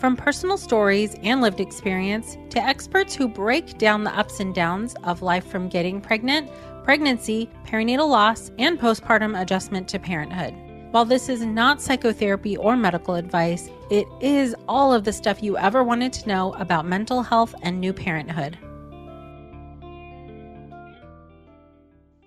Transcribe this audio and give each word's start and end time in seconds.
from 0.00 0.16
personal 0.16 0.56
stories 0.56 1.14
and 1.22 1.42
lived 1.42 1.60
experience 1.60 2.38
to 2.48 2.58
experts 2.58 3.14
who 3.14 3.28
break 3.28 3.76
down 3.76 4.02
the 4.02 4.18
ups 4.18 4.40
and 4.40 4.54
downs 4.54 4.96
of 5.04 5.20
life 5.20 5.46
from 5.46 5.68
getting 5.68 6.00
pregnant, 6.00 6.50
pregnancy, 6.84 7.50
perinatal 7.66 8.08
loss, 8.08 8.50
and 8.58 8.80
postpartum 8.80 9.38
adjustment 9.38 9.86
to 9.86 9.98
parenthood. 9.98 10.54
While 10.90 11.04
this 11.04 11.28
is 11.28 11.42
not 11.44 11.82
psychotherapy 11.82 12.56
or 12.56 12.76
medical 12.76 13.14
advice, 13.14 13.68
it 13.90 14.06
is 14.22 14.56
all 14.66 14.94
of 14.94 15.04
the 15.04 15.12
stuff 15.12 15.42
you 15.42 15.58
ever 15.58 15.84
wanted 15.84 16.14
to 16.14 16.28
know 16.28 16.54
about 16.54 16.86
mental 16.86 17.22
health 17.22 17.54
and 17.60 17.78
new 17.78 17.92
parenthood. 17.92 18.58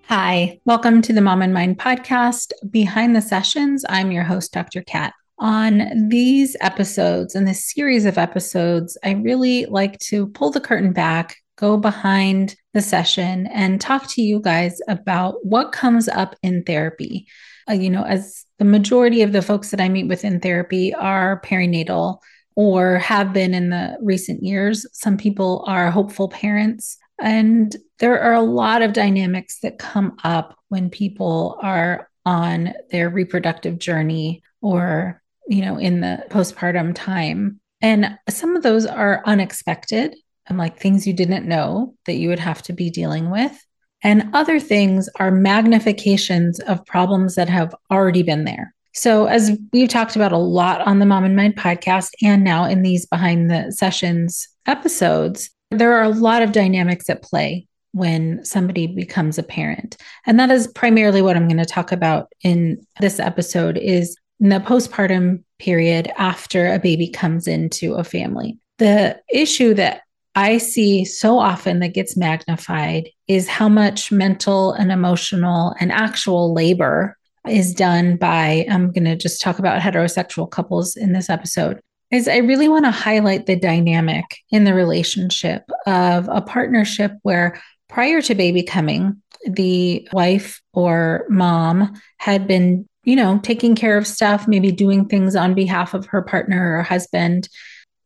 Hi, 0.04 0.60
welcome 0.64 1.02
to 1.02 1.12
the 1.12 1.20
Mom 1.20 1.42
and 1.42 1.52
Mind 1.52 1.78
podcast. 1.78 2.52
Behind 2.70 3.16
the 3.16 3.20
sessions, 3.20 3.84
I'm 3.88 4.12
your 4.12 4.22
host, 4.22 4.52
Dr. 4.52 4.82
Kat. 4.82 5.12
On 5.44 6.08
these 6.08 6.56
episodes 6.62 7.34
and 7.34 7.46
this 7.46 7.70
series 7.70 8.06
of 8.06 8.16
episodes, 8.16 8.96
I 9.04 9.10
really 9.10 9.66
like 9.66 9.98
to 9.98 10.28
pull 10.28 10.50
the 10.50 10.58
curtain 10.58 10.94
back, 10.94 11.36
go 11.56 11.76
behind 11.76 12.56
the 12.72 12.80
session, 12.80 13.46
and 13.48 13.78
talk 13.78 14.06
to 14.12 14.22
you 14.22 14.40
guys 14.40 14.80
about 14.88 15.44
what 15.44 15.70
comes 15.70 16.08
up 16.08 16.34
in 16.42 16.62
therapy. 16.62 17.26
Uh, 17.68 17.74
you 17.74 17.90
know, 17.90 18.04
as 18.04 18.46
the 18.58 18.64
majority 18.64 19.20
of 19.20 19.32
the 19.32 19.42
folks 19.42 19.70
that 19.70 19.82
I 19.82 19.90
meet 19.90 20.08
with 20.08 20.24
in 20.24 20.40
therapy 20.40 20.94
are 20.94 21.42
perinatal 21.42 22.20
or 22.56 22.96
have 23.00 23.34
been 23.34 23.52
in 23.52 23.68
the 23.68 23.98
recent 24.00 24.42
years, 24.42 24.86
some 24.94 25.18
people 25.18 25.62
are 25.66 25.90
hopeful 25.90 26.30
parents. 26.30 26.96
And 27.20 27.76
there 27.98 28.18
are 28.18 28.32
a 28.32 28.40
lot 28.40 28.80
of 28.80 28.94
dynamics 28.94 29.60
that 29.60 29.78
come 29.78 30.16
up 30.24 30.58
when 30.70 30.88
people 30.88 31.58
are 31.60 32.08
on 32.24 32.72
their 32.90 33.10
reproductive 33.10 33.78
journey 33.78 34.42
or, 34.62 35.20
you 35.48 35.62
know, 35.62 35.78
in 35.78 36.00
the 36.00 36.24
postpartum 36.30 36.94
time. 36.94 37.60
And 37.80 38.18
some 38.28 38.56
of 38.56 38.62
those 38.62 38.86
are 38.86 39.22
unexpected 39.26 40.14
and 40.46 40.58
like 40.58 40.78
things 40.78 41.06
you 41.06 41.12
didn't 41.12 41.46
know 41.46 41.94
that 42.06 42.14
you 42.14 42.28
would 42.28 42.38
have 42.38 42.62
to 42.62 42.72
be 42.72 42.90
dealing 42.90 43.30
with. 43.30 43.64
And 44.02 44.30
other 44.34 44.60
things 44.60 45.08
are 45.18 45.32
magnifications 45.32 46.60
of 46.60 46.84
problems 46.84 47.36
that 47.36 47.48
have 47.48 47.74
already 47.90 48.22
been 48.22 48.44
there. 48.44 48.74
So, 48.92 49.26
as 49.26 49.58
we've 49.72 49.88
talked 49.88 50.14
about 50.14 50.30
a 50.30 50.38
lot 50.38 50.80
on 50.82 51.00
the 51.00 51.06
Mom 51.06 51.24
and 51.24 51.34
Mind 51.34 51.56
podcast 51.56 52.10
and 52.22 52.44
now 52.44 52.64
in 52.64 52.82
these 52.82 53.06
behind 53.06 53.50
the 53.50 53.72
sessions 53.72 54.46
episodes, 54.66 55.50
there 55.70 55.94
are 55.94 56.04
a 56.04 56.10
lot 56.10 56.42
of 56.42 56.52
dynamics 56.52 57.10
at 57.10 57.22
play 57.22 57.66
when 57.90 58.44
somebody 58.44 58.86
becomes 58.86 59.38
a 59.38 59.42
parent. 59.42 59.96
And 60.26 60.38
that 60.38 60.50
is 60.50 60.66
primarily 60.68 61.22
what 61.22 61.36
I'm 61.36 61.48
going 61.48 61.58
to 61.58 61.64
talk 61.64 61.90
about 61.90 62.30
in 62.42 62.84
this 63.00 63.18
episode 63.18 63.78
is 63.78 64.16
in 64.40 64.48
the 64.48 64.60
postpartum 64.60 65.42
period 65.58 66.10
after 66.16 66.72
a 66.72 66.78
baby 66.78 67.08
comes 67.08 67.46
into 67.46 67.94
a 67.94 68.04
family. 68.04 68.58
The 68.78 69.20
issue 69.32 69.74
that 69.74 70.02
I 70.34 70.58
see 70.58 71.04
so 71.04 71.38
often 71.38 71.78
that 71.78 71.94
gets 71.94 72.16
magnified 72.16 73.08
is 73.28 73.48
how 73.48 73.68
much 73.68 74.10
mental 74.10 74.72
and 74.72 74.90
emotional 74.90 75.74
and 75.78 75.92
actual 75.92 76.52
labor 76.52 77.16
is 77.48 77.72
done 77.74 78.16
by, 78.16 78.66
I'm 78.68 78.90
going 78.90 79.04
to 79.04 79.16
just 79.16 79.40
talk 79.40 79.58
about 79.58 79.80
heterosexual 79.80 80.50
couples 80.50 80.96
in 80.96 81.12
this 81.12 81.30
episode, 81.30 81.80
is 82.10 82.26
I 82.26 82.38
really 82.38 82.68
want 82.68 82.84
to 82.84 82.90
highlight 82.90 83.46
the 83.46 83.54
dynamic 83.54 84.24
in 84.50 84.64
the 84.64 84.74
relationship 84.74 85.62
of 85.86 86.28
a 86.28 86.40
partnership 86.40 87.12
where 87.22 87.60
prior 87.88 88.20
to 88.22 88.34
baby 88.34 88.62
coming, 88.62 89.22
the 89.46 90.08
wife 90.12 90.62
or 90.72 91.26
mom 91.28 91.92
had 92.18 92.48
been, 92.48 92.88
you 93.04 93.16
know, 93.16 93.38
taking 93.42 93.74
care 93.74 93.96
of 93.96 94.06
stuff, 94.06 94.48
maybe 94.48 94.72
doing 94.72 95.06
things 95.06 95.36
on 95.36 95.54
behalf 95.54 95.94
of 95.94 96.06
her 96.06 96.22
partner 96.22 96.78
or 96.78 96.82
husband, 96.82 97.48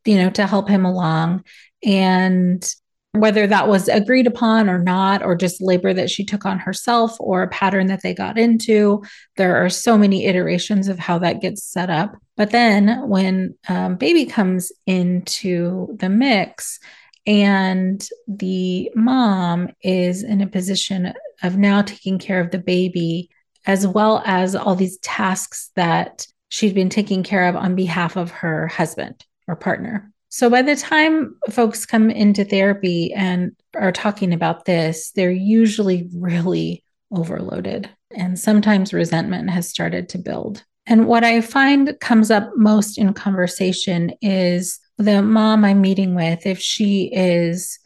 you 0.05 0.17
know, 0.17 0.31
to 0.31 0.47
help 0.47 0.69
him 0.69 0.85
along. 0.85 1.45
And 1.85 2.67
whether 3.13 3.47
that 3.47 3.69
was 3.69 3.89
agreed 3.89 4.27
upon 4.27 4.69
or 4.69 4.79
not, 4.79 5.23
or 5.23 5.35
just 5.35 5.63
labor 5.63 5.95
that 5.95 6.11
she 6.11 6.25
took 6.25 6.45
on 6.45 6.59
herself 6.59 7.17
or 7.19 7.43
a 7.43 7.49
pattern 7.49 7.87
that 7.87 8.03
they 8.03 8.15
got 8.15 8.39
into. 8.39 9.03
There 9.37 9.57
are 9.57 9.71
so 9.71 9.97
many 9.97 10.27
iterations 10.27 10.89
of 10.89 10.99
how 10.99 11.19
that 11.21 11.41
gets 11.41 11.65
set 11.65 11.91
up. 11.91 12.17
But 12.37 12.51
then 12.51 13.09
when 13.09 13.55
um, 13.69 13.97
baby 13.97 14.27
comes 14.27 14.73
into 14.87 15.97
the 15.99 16.09
mix, 16.09 16.79
and 17.27 18.09
the 18.27 18.91
mom 18.95 19.69
is 19.83 20.23
in 20.23 20.41
a 20.41 20.47
position 20.47 21.13
of 21.43 21.59
now 21.59 21.83
taking 21.83 22.19
care 22.19 22.41
of 22.41 22.51
the 22.51 22.59
baby, 22.59 23.29
as 23.69 23.87
well 23.87 24.23
as 24.25 24.57
all 24.57 24.75
these 24.75 24.99
tasks 24.99 25.71
that 25.77 26.27
she'd 26.49 26.75
been 26.75 26.89
taking 26.89 27.23
care 27.23 27.47
of 27.49 27.55
on 27.55 27.77
behalf 27.77 28.17
of 28.17 28.31
her 28.31 28.67
husband 28.67 29.25
or 29.47 29.55
partner. 29.55 30.11
So 30.31 30.51
by 30.51 30.63
the 30.63 30.75
time 30.75 31.37
folks 31.51 31.87
come 31.87 32.11
into 32.11 32.45
therapy 32.45 33.13
and 33.13 33.53
are 33.77 33.93
talking 33.93 34.33
about 34.33 34.65
this, 34.65 35.13
they're 35.13 35.31
usually 35.31 36.09
really 36.15 36.83
overloaded. 37.13 37.89
And 38.15 38.39
sometimes 38.39 38.93
resentment 38.93 39.51
has 39.51 39.69
started 39.69 40.09
to 40.11 40.19
build. 40.19 40.65
And 40.87 41.07
what 41.07 41.23
I 41.23 41.43
find 41.43 41.95
comes 42.01 42.31
up 42.31 42.51
most 42.57 42.97
in 42.97 43.13
conversation 43.13 44.13
is 44.23 44.81
the 44.97 45.23
mom 45.23 45.65
I'm 45.65 45.83
meeting 45.83 46.15
with, 46.15 46.47
if 46.47 46.59
she 46.59 47.11
is 47.13 47.79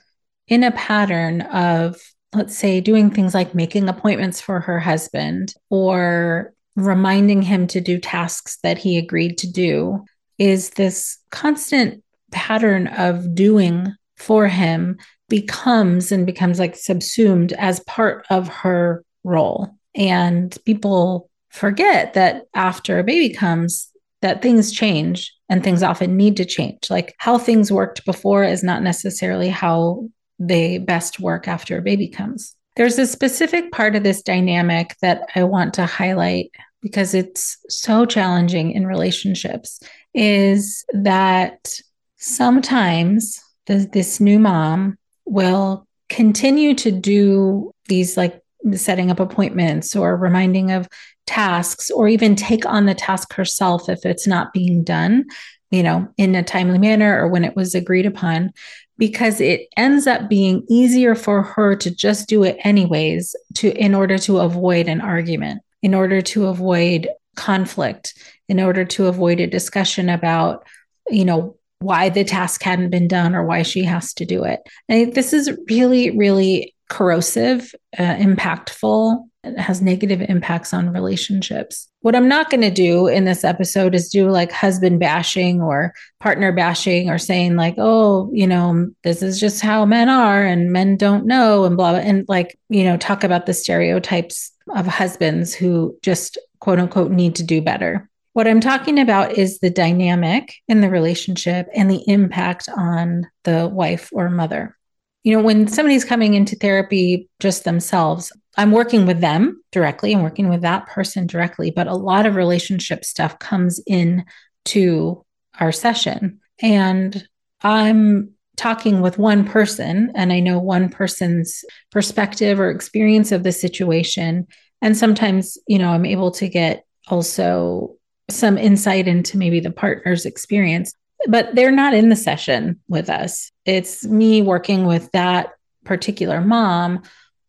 in 0.47 0.63
a 0.63 0.71
pattern 0.71 1.41
of, 1.43 2.01
let's 2.35 2.57
say, 2.57 2.81
doing 2.81 3.11
things 3.11 3.35
like 3.35 3.55
making 3.55 3.89
appointments 3.89 4.41
for 4.41 4.61
her 4.61 4.81
husband 4.81 5.55
or 5.71 6.53
reminding 6.77 7.43
him 7.43 7.67
to 7.67 7.81
do 7.81 7.99
tasks 7.99 8.59
that 8.63 8.79
he 8.79 8.97
agreed 8.99 9.37
to 9.39 9.51
do, 9.51 10.05
is 10.39 10.71
this 10.71 11.19
constant 11.31 12.03
pattern 12.31 12.87
of 12.89 13.35
doing 13.35 13.95
for 14.17 14.49
him 14.49 14.97
becomes 15.29 16.13
and 16.13 16.27
becomes 16.27 16.59
like 16.59 16.77
subsumed 16.77 17.53
as 17.55 17.81
part 17.81 18.25
of 18.31 18.49
her 18.49 19.05
role. 19.25 19.69
And 19.95 20.57
people 20.65 21.29
forget 21.51 22.15
that 22.15 22.45
after 22.55 22.99
a 22.99 23.05
baby 23.05 23.35
comes, 23.35 23.91
that 24.23 24.41
things 24.41 24.73
change 24.73 25.35
and 25.49 25.63
things 25.63 25.83
often 25.83 26.17
need 26.17 26.37
to 26.37 26.45
change. 26.45 26.89
Like 26.89 27.15
how 27.19 27.39
things 27.39 27.73
worked 27.73 28.05
before 28.05 28.45
is 28.45 28.63
not 28.63 28.83
necessarily 28.83 29.49
how 29.49 30.09
they 30.47 30.79
best 30.79 31.21
work 31.21 31.49
after 31.49 31.79
a 31.79 31.83
baby 31.83 32.09
comes. 32.09 32.55
There's 32.77 32.99
a 32.99 33.07
specific 33.07 33.71
part 33.71 33.97
of 33.97 34.03
this 34.03 34.23
dynamic 34.23 34.97
that 35.03 35.29
I 35.35 35.45
want 35.45 35.75
to 35.75 35.87
highlight 35.87 36.51
because 36.81 37.15
it's 37.15 37.59
so 37.69 38.07
challenging 38.07 38.73
in 38.73 38.87
relationships 38.87 39.81
is 40.15 40.85
that 40.93 41.81
sometimes 42.17 43.41
the, 43.67 43.89
this 43.93 44.21
new 44.21 44.39
mom 44.39 44.99
will 45.25 45.87
continue 46.09 46.75
to 46.75 46.91
do 46.91 47.73
these 47.89 48.17
like 48.17 48.43
setting 48.75 49.11
up 49.11 49.21
appointments 49.21 49.95
or 49.95 50.17
reminding 50.17 50.71
of 50.71 50.89
tasks 51.27 51.91
or 51.91 52.09
even 52.09 52.35
take 52.35 52.67
on 52.67 52.87
the 52.87 52.95
task 52.95 53.33
herself 53.33 53.89
if 53.89 54.05
it's 54.05 54.27
not 54.27 54.53
being 54.53 54.83
done 54.83 55.25
you 55.71 55.83
know 55.83 56.07
in 56.17 56.35
a 56.35 56.43
timely 56.43 56.79
manner 56.79 57.21
or 57.21 57.29
when 57.29 57.45
it 57.45 57.57
was 57.57 57.75
agreed 57.75 58.07
upon 58.07 58.53
because 58.99 59.41
it 59.41 59.69
ends 59.77 60.07
up 60.07 60.29
being 60.29 60.65
easier 60.69 61.15
for 61.15 61.43
her 61.43 61.75
to 61.77 61.91
just 61.91 62.29
do 62.29 62.45
it 62.45 62.57
anyways 62.65 63.35
to 63.55 63.73
in 63.73 63.95
order 63.95 64.19
to 64.19 64.39
avoid 64.39 64.89
an 64.89 65.01
argument 65.01 65.63
in 65.83 65.95
order 65.95 66.21
to 66.21 66.47
avoid 66.47 67.09
conflict 67.35 68.15
in 68.49 68.61
order 68.61 68.85
to 68.85 69.07
avoid 69.07 69.41
a 69.41 69.47
discussion 69.47 70.09
about 70.09 70.67
you 71.11 71.25
know 71.25 71.57
why 71.83 72.09
the 72.09 72.25
task 72.25 72.63
hadn't 72.63 72.91
been 72.91 73.09
done 73.09 73.35
or 73.35 73.45
why 73.45 73.63
she 73.63 73.83
has 73.83 74.15
to 74.15 74.25
do 74.25 74.45
it. 74.45 74.61
And 74.89 75.15
this 75.15 75.33
is 75.33 75.51
really 75.69 76.17
really 76.17 76.75
corrosive 76.93 77.75
uh, 77.99 78.15
impactful 78.17 79.25
it 79.45 79.59
has 79.59 79.83
negative 79.83 80.21
impacts 80.29 80.73
on 80.73 80.93
relationships. 80.93 81.89
What 82.01 82.15
I'm 82.15 82.29
not 82.29 82.49
going 82.49 82.61
to 82.61 82.71
do 82.71 83.09
in 83.09 83.25
this 83.25 83.43
episode 83.43 83.95
is 83.95 84.09
do 84.09 84.31
like 84.31 84.53
husband 84.53 85.01
bashing 85.01 85.61
or 85.61 85.95
partner 86.21 86.53
bashing 86.53 87.11
or 87.11 87.19
saying, 87.19 87.57
like, 87.57 87.75
oh, 87.77 88.31
you 88.33 88.47
know, 88.47 88.91
this 89.03 89.21
is 89.21 89.41
just 89.41 89.61
how 89.61 89.85
men 89.85 90.09
are 90.09 90.45
and 90.45 90.73
men 90.73 90.97
don't 90.97 91.27
know 91.27 91.65
and 91.65 91.77
blah, 91.77 91.91
blah. 91.91 92.01
And 92.01 92.25
like, 92.29 92.57
you 92.69 92.85
know, 92.85 92.97
talk 92.97 93.25
about 93.25 93.47
the 93.47 93.55
stereotypes 93.55 94.53
of 94.77 94.87
husbands 94.87 95.53
who 95.53 95.99
just 96.03 96.39
quote 96.61 96.79
unquote 96.79 97.11
need 97.11 97.35
to 97.37 97.43
do 97.43 97.61
better. 97.61 98.09
What 98.35 98.47
I'm 98.47 98.61
talking 98.61 98.99
about 98.99 99.37
is 99.37 99.59
the 99.59 99.71
dynamic 99.71 100.55
in 100.69 100.81
the 100.81 100.89
relationship 100.89 101.67
and 101.75 101.91
the 101.91 102.03
impact 102.07 102.69
on 102.69 103.27
the 103.43 103.69
wife 103.69 104.09
or 104.13 104.31
mother. 104.31 104.77
You 105.23 105.37
know, 105.37 105.43
when 105.43 105.69
somebody's 105.69 106.05
coming 106.05 106.35
into 106.35 106.57
therapy 106.57 107.29
just 107.41 107.65
themselves, 107.65 108.33
I'm 108.57 108.73
working 108.73 109.07
with 109.07 109.21
them 109.21 109.63
directly. 109.71 110.13
I'm 110.13 110.23
working 110.23 110.49
with 110.49 110.63
that 110.63 110.87
person 110.87 111.27
directly, 111.27 111.71
but 111.71 111.87
a 111.87 111.95
lot 111.95 112.27
of 112.27 112.35
relationship 112.35 113.05
stuff 113.05 113.39
comes 113.39 113.81
in 113.87 114.25
to 114.67 115.25
our 115.59 115.73
session. 115.73 116.41
And 116.61 117.27
I'm 117.63 118.33
talking 118.57 119.01
with 119.01 119.19
one 119.19 119.45
person 119.45 120.13
and 120.15 120.33
I 120.33 120.41
know 120.41 120.59
one 120.59 120.89
person's 120.89 121.65
perspective 121.91 122.61
or 122.61 122.71
experience 122.71 123.33
of 123.33 123.43
the 123.43 123.53
situation. 123.53 124.47
And 124.83 124.97
sometimes, 124.97 125.57
you 125.67 125.79
know, 125.79 125.91
I'm 125.91 126.05
able 126.05 126.33
to 126.33 126.49
get 126.49 126.85
also 127.09 127.97
some 128.29 128.59
insight 128.59 129.09
into 129.09 129.39
maybe 129.39 129.61
the 129.61 129.71
partner's 129.71 130.27
experience, 130.27 130.93
but 131.29 131.55
they're 131.55 131.71
not 131.71 131.95
in 131.95 132.09
the 132.09 132.17
session 132.17 132.81
with 132.89 133.09
us. 133.09 133.51
It's 133.65 134.05
me 134.05 134.43
working 134.43 134.87
with 134.87 135.11
that 135.13 135.51
particular 135.85 136.41
mom 136.41 137.03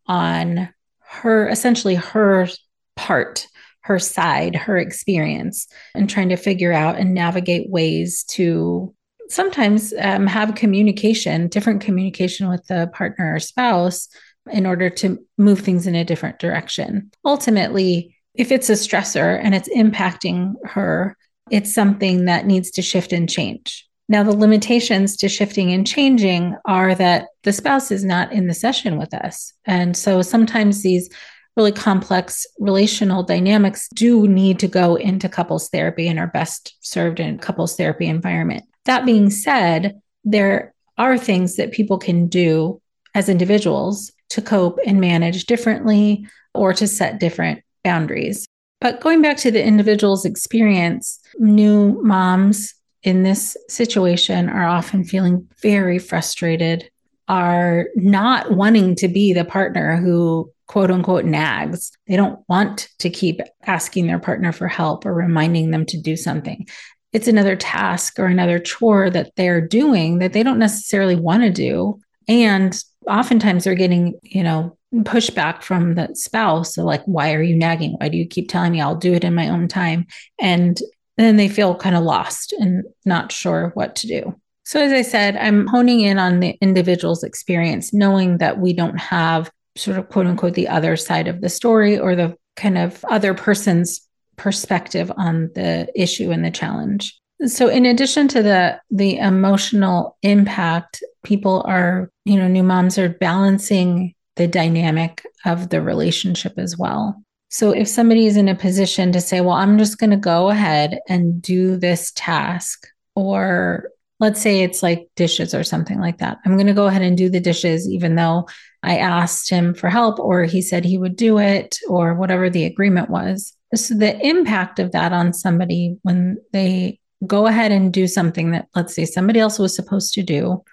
on 0.08 0.70
her 1.00 1.48
essentially 1.48 1.96
her 1.96 2.48
part 2.96 3.48
her 3.82 4.00
side 4.00 4.56
her 4.56 4.78
experience 4.78 5.68
and 5.94 6.10
trying 6.10 6.30
to 6.30 6.36
figure 6.36 6.74
out 6.74 6.98
and 6.98 7.14
navigate 7.14 7.70
ways 7.70 8.24
to 8.24 8.94
sometimes 9.30 9.94
um, 10.00 10.28
have 10.28 10.56
communication 10.56 11.48
different 11.48 11.82
communication 11.82 12.50
with 12.50 12.66
the 12.68 12.90
partner 12.94 13.36
or 13.36 13.40
spouse 13.40 14.10
in 14.52 14.66
order 14.66 14.90
to 14.90 15.18
move 15.38 15.60
things 15.60 15.88
in 15.88 15.96
a 15.96 16.06
different 16.06 16.40
direction 16.40 17.12
ultimately 17.26 18.16
if 18.34 18.52
it's 18.52 18.70
a 18.70 18.74
stressor 18.74 19.40
and 19.42 19.54
it's 19.56 19.70
impacting 19.70 20.54
her 20.66 21.16
it's 21.50 21.74
something 21.74 22.26
that 22.26 22.46
needs 22.46 22.72
to 22.72 22.82
shift 22.82 23.14
and 23.14 23.30
change 23.30 23.88
now, 24.10 24.24
the 24.24 24.36
limitations 24.36 25.16
to 25.18 25.30
shifting 25.30 25.72
and 25.72 25.88
changing 25.88 26.56
are 26.66 26.94
that 26.96 27.28
the 27.44 27.54
spouse 27.54 27.90
is 27.90 28.04
not 28.04 28.32
in 28.34 28.48
the 28.48 28.54
session 28.54 28.98
with 28.98 29.14
us. 29.14 29.54
And 29.66 29.96
so 29.96 30.22
sometimes 30.22 30.84
these 30.84 31.10
really 31.56 31.72
complex 31.72 32.46
relational 32.60 33.24
dynamics 33.24 33.88
do 33.96 34.28
need 34.28 34.60
to 34.60 34.68
go 34.68 34.96
into 34.96 35.30
couples 35.30 35.70
therapy 35.70 36.08
and 36.08 36.20
are 36.20 36.28
best 36.28 36.76
served 36.82 37.20
in 37.20 37.38
couples 37.38 37.76
therapy 37.76 38.08
environment. 38.08 38.66
That 38.86 39.06
being 39.06 39.30
said, 39.30 40.02
there 40.26 40.74
are 40.98 41.18
things 41.18 41.56
that 41.56 41.72
people 41.72 41.98
can 41.98 42.28
do 42.28 42.82
as 43.16 43.30
individuals 43.30 44.12
to 44.30 44.42
cope 44.42 44.80
and 44.86 45.00
manage 45.00 45.46
differently 45.46 46.28
or 46.54 46.74
to 46.74 46.88
set 46.88 47.20
different 47.20 47.64
boundaries. 47.84 48.46
But 48.84 49.00
going 49.00 49.22
back 49.22 49.38
to 49.38 49.50
the 49.50 49.64
individual's 49.64 50.26
experience, 50.26 51.18
new 51.40 52.02
moms 52.04 52.74
in 53.02 53.24
this 53.24 53.56
situation 53.70 54.50
are 54.50 54.66
often 54.66 55.06
feeling 55.06 55.48
very 55.62 56.00
frustrated, 56.00 56.90
are 57.30 57.88
not 57.96 58.52
wanting 58.52 58.96
to 58.96 59.08
be 59.08 59.32
the 59.32 59.46
partner 59.46 59.96
who 59.96 60.52
quote 60.68 60.92
unquote 60.92 61.24
nags. 61.24 61.94
They 62.08 62.18
don't 62.18 62.42
want 62.50 62.90
to 63.00 63.10
keep 63.10 63.40
asking 63.66 64.08
their 64.08 64.20
partner 64.20 64.52
for 64.52 64.68
help 64.68 65.06
or 65.06 65.14
reminding 65.14 65.72
them 65.72 65.86
to 65.86 65.98
do 65.98 66.18
something. 66.18 66.68
It's 67.14 67.30
another 67.30 67.56
task 67.56 68.20
or 68.20 68.26
another 68.26 68.60
chore 68.60 69.10
that 69.12 69.32
they're 69.38 69.66
doing 69.66 70.20
that 70.20 70.34
they 70.34 70.44
don't 70.44 70.60
necessarily 70.60 71.16
want 71.16 71.44
to 71.44 71.52
do. 71.52 72.02
And 72.28 72.78
oftentimes 73.08 73.64
they're 73.64 73.76
getting, 73.76 74.20
you 74.24 74.44
know, 74.44 74.78
pushback 74.94 75.64
from 75.64 75.96
the 75.96 76.14
spouse. 76.14 76.76
So 76.76 76.84
like, 76.84 77.04
why 77.06 77.34
are 77.34 77.42
you 77.42 77.56
nagging? 77.56 77.94
Why 77.94 78.10
do 78.10 78.18
you 78.18 78.28
keep 78.28 78.50
telling 78.50 78.72
me 78.72 78.82
I'll 78.82 78.96
do 78.96 79.14
it 79.14 79.24
in 79.24 79.34
my 79.34 79.50
own 79.50 79.68
time? 79.68 80.06
And 80.40 80.80
then 81.18 81.38
they 81.38 81.48
feel 81.48 81.76
kind 81.76 81.96
of 81.96 82.04
lost 82.04 82.54
and 82.54 82.84
not 83.06 83.32
sure 83.32 83.72
what 83.74 83.96
to 83.98 84.08
do. 84.08 84.36
So, 84.66 84.82
as 84.82 84.94
I 84.94 85.02
said, 85.02 85.36
I'm 85.36 85.68
honing 85.68 86.02
in 86.02 86.18
on 86.18 86.40
the 86.40 86.58
individual's 86.62 87.24
experience, 87.24 87.94
knowing 87.94 88.38
that 88.38 88.60
we 88.60 88.72
don't 88.74 88.98
have 88.98 89.52
sort 89.76 89.98
of 89.98 90.08
quote 90.10 90.26
unquote 90.26 90.54
the 90.54 90.70
other 90.70 90.96
side 90.96 91.28
of 91.28 91.42
the 91.42 91.50
story 91.50 92.00
or 92.00 92.16
the 92.16 92.38
kind 92.56 92.78
of 92.78 93.04
other 93.10 93.34
person's 93.34 94.08
perspective 94.38 95.12
on 95.18 95.50
the 95.56 95.88
issue 95.96 96.32
and 96.32 96.46
the 96.46 96.52
challenge. 96.52 97.20
So 97.46 97.68
in 97.68 97.86
addition 97.86 98.28
to 98.30 98.42
the 98.42 98.80
the 98.90 99.18
emotional 99.18 100.18
impact, 100.24 101.04
people 101.24 101.64
are, 101.68 102.10
you 102.26 102.38
know, 102.38 102.48
new 102.48 102.64
moms 102.64 102.98
are 102.98 103.10
balancing 103.10 104.14
the 104.36 104.48
dynamic 104.48 105.26
of 105.46 105.70
the 105.70 105.82
relationship 105.82 106.54
as 106.58 106.78
well. 106.78 107.24
So 107.50 107.72
if 107.72 107.88
somebody 107.88 108.26
is 108.26 108.36
in 108.36 108.50
a 108.50 108.56
position 108.56 109.12
to 109.12 109.22
say, 109.22 109.42
well, 109.42 109.54
I'm 109.54 109.78
just 109.78 110.00
going 110.00 110.10
to 110.10 110.18
go 110.18 110.50
ahead 110.50 111.00
and 111.08 111.42
do 111.42 111.78
this 111.78 112.12
task, 112.16 112.88
or 113.16 113.90
let's 114.20 114.42
say 114.42 114.64
it's 114.64 114.82
like 114.82 115.08
dishes 115.16 115.54
or 115.54 115.64
something 115.64 116.00
like 116.00 116.18
that. 116.18 116.40
I'm 116.46 116.56
going 116.56 116.68
to 116.68 116.74
go 116.74 116.88
ahead 116.88 117.04
and 117.04 117.16
do 117.16 117.30
the 117.30 117.40
dishes, 117.40 117.88
even 117.88 118.16
though 118.16 118.48
I 118.82 118.98
asked 118.98 119.50
him 119.50 119.76
for 119.76 119.90
help, 119.90 120.20
or 120.20 120.46
he 120.46 120.62
said 120.62 120.84
he 120.84 120.98
would 120.98 121.16
do 121.16 121.38
it, 121.38 121.78
or 121.88 122.16
whatever 122.16 122.50
the 122.50 122.66
agreement 122.66 123.10
was. 123.10 123.56
So 123.76 123.94
the 123.94 124.20
impact 124.26 124.80
of 124.80 124.92
that 124.94 125.14
on 125.14 125.34
somebody 125.34 125.98
when 126.02 126.38
they 126.54 127.00
go 127.26 127.48
ahead 127.48 127.72
and 127.72 127.94
do 127.94 128.08
something 128.08 128.52
that, 128.52 128.68
let's 128.76 128.96
say, 128.96 129.06
somebody 129.06 129.40
else 129.40 129.60
was 129.60 129.76
supposed 129.76 130.14
to 130.16 130.24
do 130.24 130.64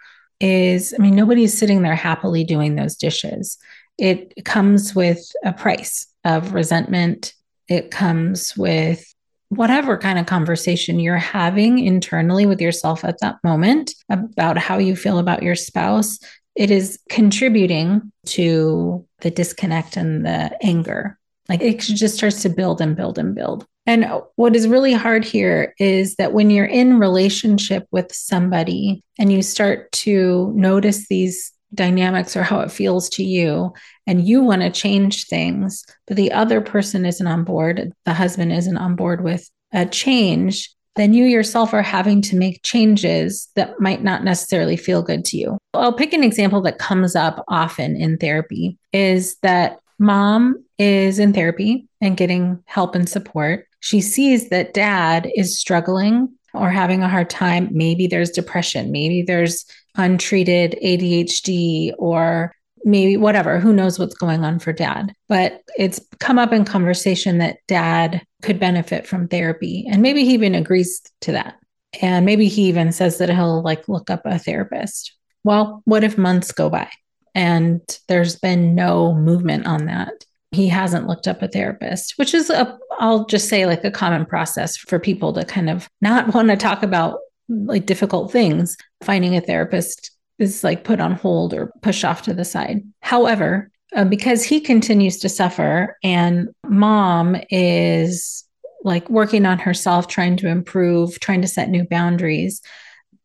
is, 0.41 0.95
I 0.99 1.03
mean, 1.03 1.15
nobody's 1.15 1.57
sitting 1.57 1.83
there 1.83 1.95
happily 1.95 2.45
doing 2.45 2.75
those 2.75 2.97
dishes. 2.97 3.59
It 3.99 4.45
comes 4.45 4.95
with 4.95 5.31
a 5.45 5.53
price 5.53 6.07
of 6.25 6.55
resentment. 6.55 7.35
It 7.69 7.91
comes 7.91 8.57
with 8.57 9.05
whatever 9.51 9.99
kind 9.99 10.19
of 10.19 10.27
conversation 10.27 11.01
you're 11.01 11.17
having 11.17 11.79
internally 11.79 12.47
with 12.47 12.61
yourself 12.61 13.05
at 13.05 13.19
that 13.21 13.37
moment 13.45 13.95
about 14.09 14.57
how 14.57 14.79
you 14.79 14.97
feel 14.97 15.19
about 15.19 15.43
your 15.43 15.57
spouse. 15.57 16.19
It 16.55 16.71
is 16.71 16.99
contributing 17.09 18.13
to 18.27 19.07
the 19.21 19.31
disconnect 19.31 19.97
and 19.97 20.25
the 20.25 20.57
anger. 20.65 21.19
Like 21.51 21.63
it 21.63 21.81
just 21.81 22.15
starts 22.15 22.43
to 22.43 22.49
build 22.49 22.81
and 22.81 22.97
build 22.97 23.19
and 23.19 23.35
build. 23.35 23.67
And 23.85 24.07
what 24.37 24.55
is 24.55 24.69
really 24.69 24.93
hard 24.93 25.25
here 25.25 25.75
is 25.81 26.15
that 26.15 26.33
when 26.33 26.49
you're 26.49 26.65
in 26.65 27.01
relationship 27.01 27.89
with 27.91 28.15
somebody 28.15 29.03
and 29.19 29.33
you 29.33 29.43
start 29.43 29.91
to 29.93 30.53
notice 30.55 31.09
these 31.09 31.53
dynamics 31.75 32.37
or 32.37 32.45
how 32.45 32.61
it 32.61 32.71
feels 32.71 33.09
to 33.09 33.25
you 33.25 33.73
and 34.07 34.27
you 34.27 34.43
want 34.43 34.63
to 34.63 34.71
change 34.71 35.27
things 35.27 35.85
but 36.09 36.17
the 36.17 36.33
other 36.33 36.61
person 36.61 37.07
isn't 37.07 37.29
on 37.29 37.45
board 37.45 37.93
the 38.05 38.13
husband 38.13 38.53
isn't 38.53 38.77
on 38.77 38.97
board 38.97 39.23
with 39.23 39.49
a 39.73 39.87
change 39.87 40.69
then 40.97 41.15
you 41.15 41.25
yourself 41.27 41.73
are 41.73 41.81
having 41.81 42.21
to 42.21 42.35
make 42.35 42.65
changes 42.65 43.49
that 43.55 43.79
might 43.79 44.03
not 44.03 44.25
necessarily 44.25 44.77
feel 44.77 45.01
good 45.01 45.25
to 45.25 45.37
you 45.37 45.57
i'll 45.75 45.93
pick 45.93 46.13
an 46.13 46.25
example 46.25 46.61
that 46.61 46.81
comes 46.81 47.15
up 47.15 47.45
often 47.47 47.95
in 47.95 48.19
therapy 48.19 48.77
is 48.93 49.37
that 49.43 49.79
mom 50.01 50.57
is 50.81 51.19
in 51.19 51.33
therapy 51.33 51.89
and 52.01 52.17
getting 52.17 52.63
help 52.67 52.95
and 52.95 53.09
support 53.09 53.67
she 53.81 54.01
sees 54.01 54.49
that 54.49 54.75
dad 54.75 55.31
is 55.35 55.59
struggling 55.59 56.29
or 56.55 56.71
having 56.71 57.03
a 57.03 57.09
hard 57.09 57.31
time 57.31 57.69
maybe 57.71 58.07
there's 58.07 58.31
depression 58.31 58.91
maybe 58.91 59.23
there's 59.23 59.65
untreated 59.97 60.77
ADHD 60.83 61.93
or 61.99 62.53
maybe 62.85 63.17
whatever, 63.17 63.59
who 63.59 63.73
knows 63.73 63.99
what's 63.99 64.15
going 64.15 64.45
on 64.45 64.59
for 64.59 64.73
dad. 64.73 65.15
But 65.29 65.63
it's 65.77 66.01
come 66.19 66.39
up 66.39 66.53
in 66.53 66.65
conversation 66.65 67.39
that 67.39 67.59
dad 67.67 68.23
could 68.43 68.59
benefit 68.59 69.07
from 69.07 69.29
therapy. 69.29 69.87
And 69.91 70.03
maybe 70.03 70.25
he 70.25 70.35
even 70.35 70.55
agrees 70.55 71.03
to 71.23 71.33
that. 71.33 71.57
And 72.01 72.25
maybe 72.25 72.49
he 72.49 72.69
even 72.69 72.93
says 72.93 73.19
that 73.19 73.31
he'll 73.31 73.63
like 73.63 73.89
look 73.89 74.11
up 74.11 74.23
a 74.25 74.39
therapist. 74.39 75.13
Well, 75.45 75.83
what 75.85 76.05
if 76.05 76.17
months 76.17 76.53
go 76.53 76.71
by 76.71 76.89
and 77.35 77.81
there's 78.09 78.37
been 78.37 78.75
no 78.75 79.15
movement 79.15 79.67
on 79.67 79.87
that? 79.87 80.13
He 80.53 80.69
hasn't 80.69 81.07
looked 81.07 81.29
up 81.29 81.43
a 81.43 81.49
therapist, 81.49 82.15
which 82.17 82.35
is 82.35 82.51
a, 82.51 82.79
I'll 82.99 83.25
just 83.27 83.49
say 83.49 83.67
like 83.67 83.85
a 83.85 83.91
common 83.91 84.27
process 84.27 84.77
for 84.77 84.99
people 84.99 85.33
to 85.35 85.45
kind 85.45 85.71
of 85.71 85.89
not 86.01 86.35
want 86.35 86.49
to 86.49 86.57
talk 86.57 86.83
about 86.83 87.19
like 87.49 87.87
difficult 87.87 88.33
things. 88.33 88.77
Finding 89.03 89.37
a 89.37 89.41
therapist 89.41 90.11
is 90.39 90.65
like 90.65 90.85
put 90.85 91.01
on 91.01 91.13
hold 91.13 91.55
or 91.55 91.73
pushed 91.83 92.05
off 92.05 92.23
to 92.23 92.35
the 92.35 92.45
side. 92.45 92.83
However, 93.01 93.71
uh, 93.95 94.05
because 94.05 94.45
he 94.45 94.61
continues 94.61 95.19
to 95.19 95.29
suffer 95.29 95.97
and 96.03 96.49
mom 96.67 97.37
is 97.51 98.45
like 98.83 99.09
working 99.11 99.47
on 99.47 99.59
herself, 99.59 100.07
trying 100.07 100.37
to 100.39 100.49
improve, 100.49 101.19
trying 101.21 101.43
to 101.43 101.49
set 101.49 101.69
new 101.69 101.85
boundaries, 101.85 102.63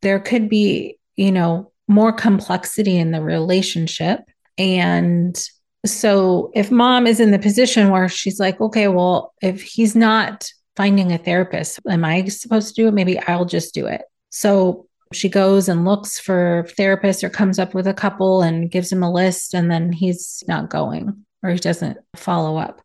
there 0.01 0.19
could 0.19 0.49
be, 0.49 0.97
you 1.15 1.31
know, 1.31 1.71
more 1.87 2.11
complexity 2.11 2.97
in 2.97 3.11
the 3.11 3.21
relationship. 3.21 4.19
And 4.57 5.41
so 5.89 6.51
if 6.53 6.71
mom 6.71 7.07
is 7.07 7.19
in 7.19 7.31
the 7.31 7.39
position 7.39 7.89
where 7.89 8.09
she's 8.09 8.39
like, 8.39 8.59
okay, 8.59 8.87
well, 8.87 9.33
if 9.41 9.61
he's 9.61 9.95
not 9.95 10.49
finding 10.75 11.11
a 11.11 11.17
therapist, 11.17 11.79
am 11.89 12.03
I 12.03 12.25
supposed 12.25 12.75
to 12.75 12.81
do 12.81 12.87
it? 12.87 12.93
Maybe 12.93 13.19
I'll 13.19 13.45
just 13.45 13.73
do 13.73 13.85
it. 13.85 14.01
So 14.29 14.87
she 15.13 15.29
goes 15.29 15.69
and 15.69 15.85
looks 15.85 16.19
for 16.19 16.67
therapists 16.77 17.23
or 17.23 17.29
comes 17.29 17.59
up 17.59 17.73
with 17.73 17.87
a 17.87 17.93
couple 17.93 18.41
and 18.41 18.71
gives 18.71 18.91
him 18.91 19.03
a 19.03 19.11
list, 19.11 19.53
and 19.53 19.71
then 19.71 19.91
he's 19.91 20.43
not 20.47 20.69
going 20.69 21.25
or 21.43 21.51
he 21.51 21.59
doesn't 21.59 21.97
follow 22.15 22.57
up. 22.57 22.81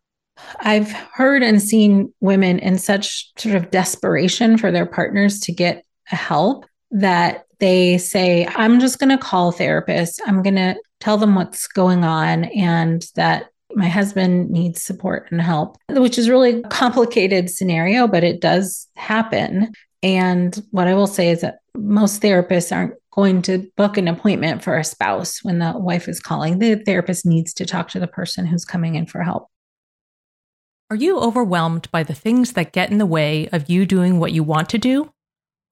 I've 0.59 0.91
heard 0.91 1.43
and 1.43 1.61
seen 1.61 2.13
women 2.19 2.59
in 2.59 2.77
such 2.77 3.31
sort 3.37 3.55
of 3.55 3.71
desperation 3.71 4.57
for 4.57 4.71
their 4.71 4.85
partners 4.85 5.39
to 5.41 5.51
get 5.51 5.83
help 6.05 6.65
that 6.91 7.45
they 7.59 7.97
say, 7.97 8.47
I'm 8.47 8.79
just 8.79 8.99
going 8.99 9.09
to 9.09 9.23
call 9.23 9.51
therapists. 9.51 10.19
I'm 10.25 10.41
going 10.41 10.55
to 10.55 10.75
tell 11.01 11.17
them 11.17 11.35
what's 11.35 11.67
going 11.67 12.03
on 12.05 12.45
and 12.45 13.05
that 13.15 13.47
my 13.73 13.87
husband 13.87 14.49
needs 14.49 14.83
support 14.83 15.27
and 15.31 15.41
help, 15.41 15.77
which 15.89 16.17
is 16.17 16.29
really 16.29 16.59
a 16.59 16.67
complicated 16.69 17.49
scenario, 17.49 18.07
but 18.07 18.23
it 18.23 18.41
does 18.41 18.87
happen. 18.95 19.71
And 20.03 20.61
what 20.71 20.87
I 20.87 20.93
will 20.93 21.07
say 21.07 21.29
is 21.29 21.41
that 21.41 21.59
most 21.75 22.21
therapists 22.21 22.75
aren't 22.75 22.93
going 23.11 23.41
to 23.43 23.69
book 23.77 23.97
an 23.97 24.07
appointment 24.07 24.63
for 24.63 24.77
a 24.77 24.83
spouse 24.83 25.43
when 25.43 25.59
the 25.59 25.73
wife 25.77 26.07
is 26.07 26.19
calling. 26.19 26.59
The 26.59 26.75
therapist 26.75 27.25
needs 27.25 27.53
to 27.55 27.65
talk 27.65 27.89
to 27.89 27.99
the 27.99 28.07
person 28.07 28.45
who's 28.45 28.65
coming 28.65 28.95
in 28.95 29.05
for 29.05 29.21
help. 29.21 29.47
Are 30.89 30.95
you 30.95 31.19
overwhelmed 31.19 31.89
by 31.91 32.03
the 32.03 32.13
things 32.13 32.53
that 32.53 32.73
get 32.73 32.91
in 32.91 32.97
the 32.97 33.05
way 33.05 33.47
of 33.53 33.69
you 33.69 33.85
doing 33.85 34.19
what 34.19 34.33
you 34.33 34.43
want 34.43 34.69
to 34.69 34.77
do? 34.77 35.11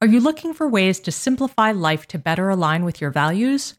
Are 0.02 0.08
you 0.08 0.22
looking 0.22 0.54
for 0.54 0.68
ways 0.68 1.00
to 1.02 1.12
simplify 1.12 1.74
life 1.74 2.08
to 2.08 2.18
better 2.18 2.50
align 2.50 2.86
with 2.86 3.02
your 3.02 3.12
values? 3.12 3.79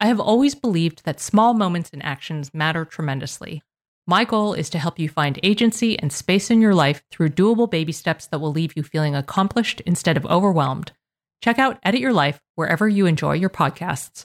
I 0.00 0.06
have 0.06 0.18
always 0.18 0.54
believed 0.54 1.04
that 1.04 1.20
small 1.20 1.52
moments 1.52 1.90
and 1.92 2.02
actions 2.02 2.54
matter 2.54 2.86
tremendously. 2.86 3.62
My 4.06 4.24
goal 4.24 4.54
is 4.54 4.70
to 4.70 4.78
help 4.78 4.98
you 4.98 5.10
find 5.10 5.38
agency 5.42 5.98
and 5.98 6.10
space 6.10 6.50
in 6.50 6.62
your 6.62 6.74
life 6.74 7.02
through 7.10 7.28
doable 7.28 7.70
baby 7.70 7.92
steps 7.92 8.26
that 8.28 8.40
will 8.40 8.50
leave 8.50 8.72
you 8.74 8.82
feeling 8.82 9.14
accomplished 9.14 9.82
instead 9.82 10.16
of 10.16 10.24
overwhelmed. 10.26 10.92
Check 11.44 11.58
out 11.58 11.78
Edit 11.82 12.00
Your 12.00 12.14
Life 12.14 12.40
wherever 12.54 12.88
you 12.88 13.04
enjoy 13.04 13.34
your 13.34 13.50
podcasts. 13.50 14.24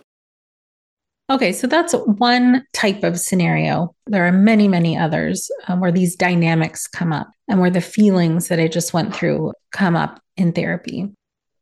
Okay, 1.31 1.53
so 1.53 1.65
that's 1.65 1.93
one 1.93 2.65
type 2.73 3.05
of 3.05 3.17
scenario. 3.17 3.95
There 4.07 4.27
are 4.27 4.33
many, 4.33 4.67
many 4.67 4.97
others 4.97 5.49
um, 5.69 5.79
where 5.79 5.91
these 5.91 6.17
dynamics 6.17 6.87
come 6.87 7.13
up 7.13 7.29
and 7.47 7.61
where 7.61 7.69
the 7.69 7.79
feelings 7.79 8.49
that 8.49 8.59
I 8.59 8.67
just 8.67 8.93
went 8.93 9.15
through 9.15 9.53
come 9.71 9.95
up 9.95 10.21
in 10.35 10.51
therapy. 10.51 11.09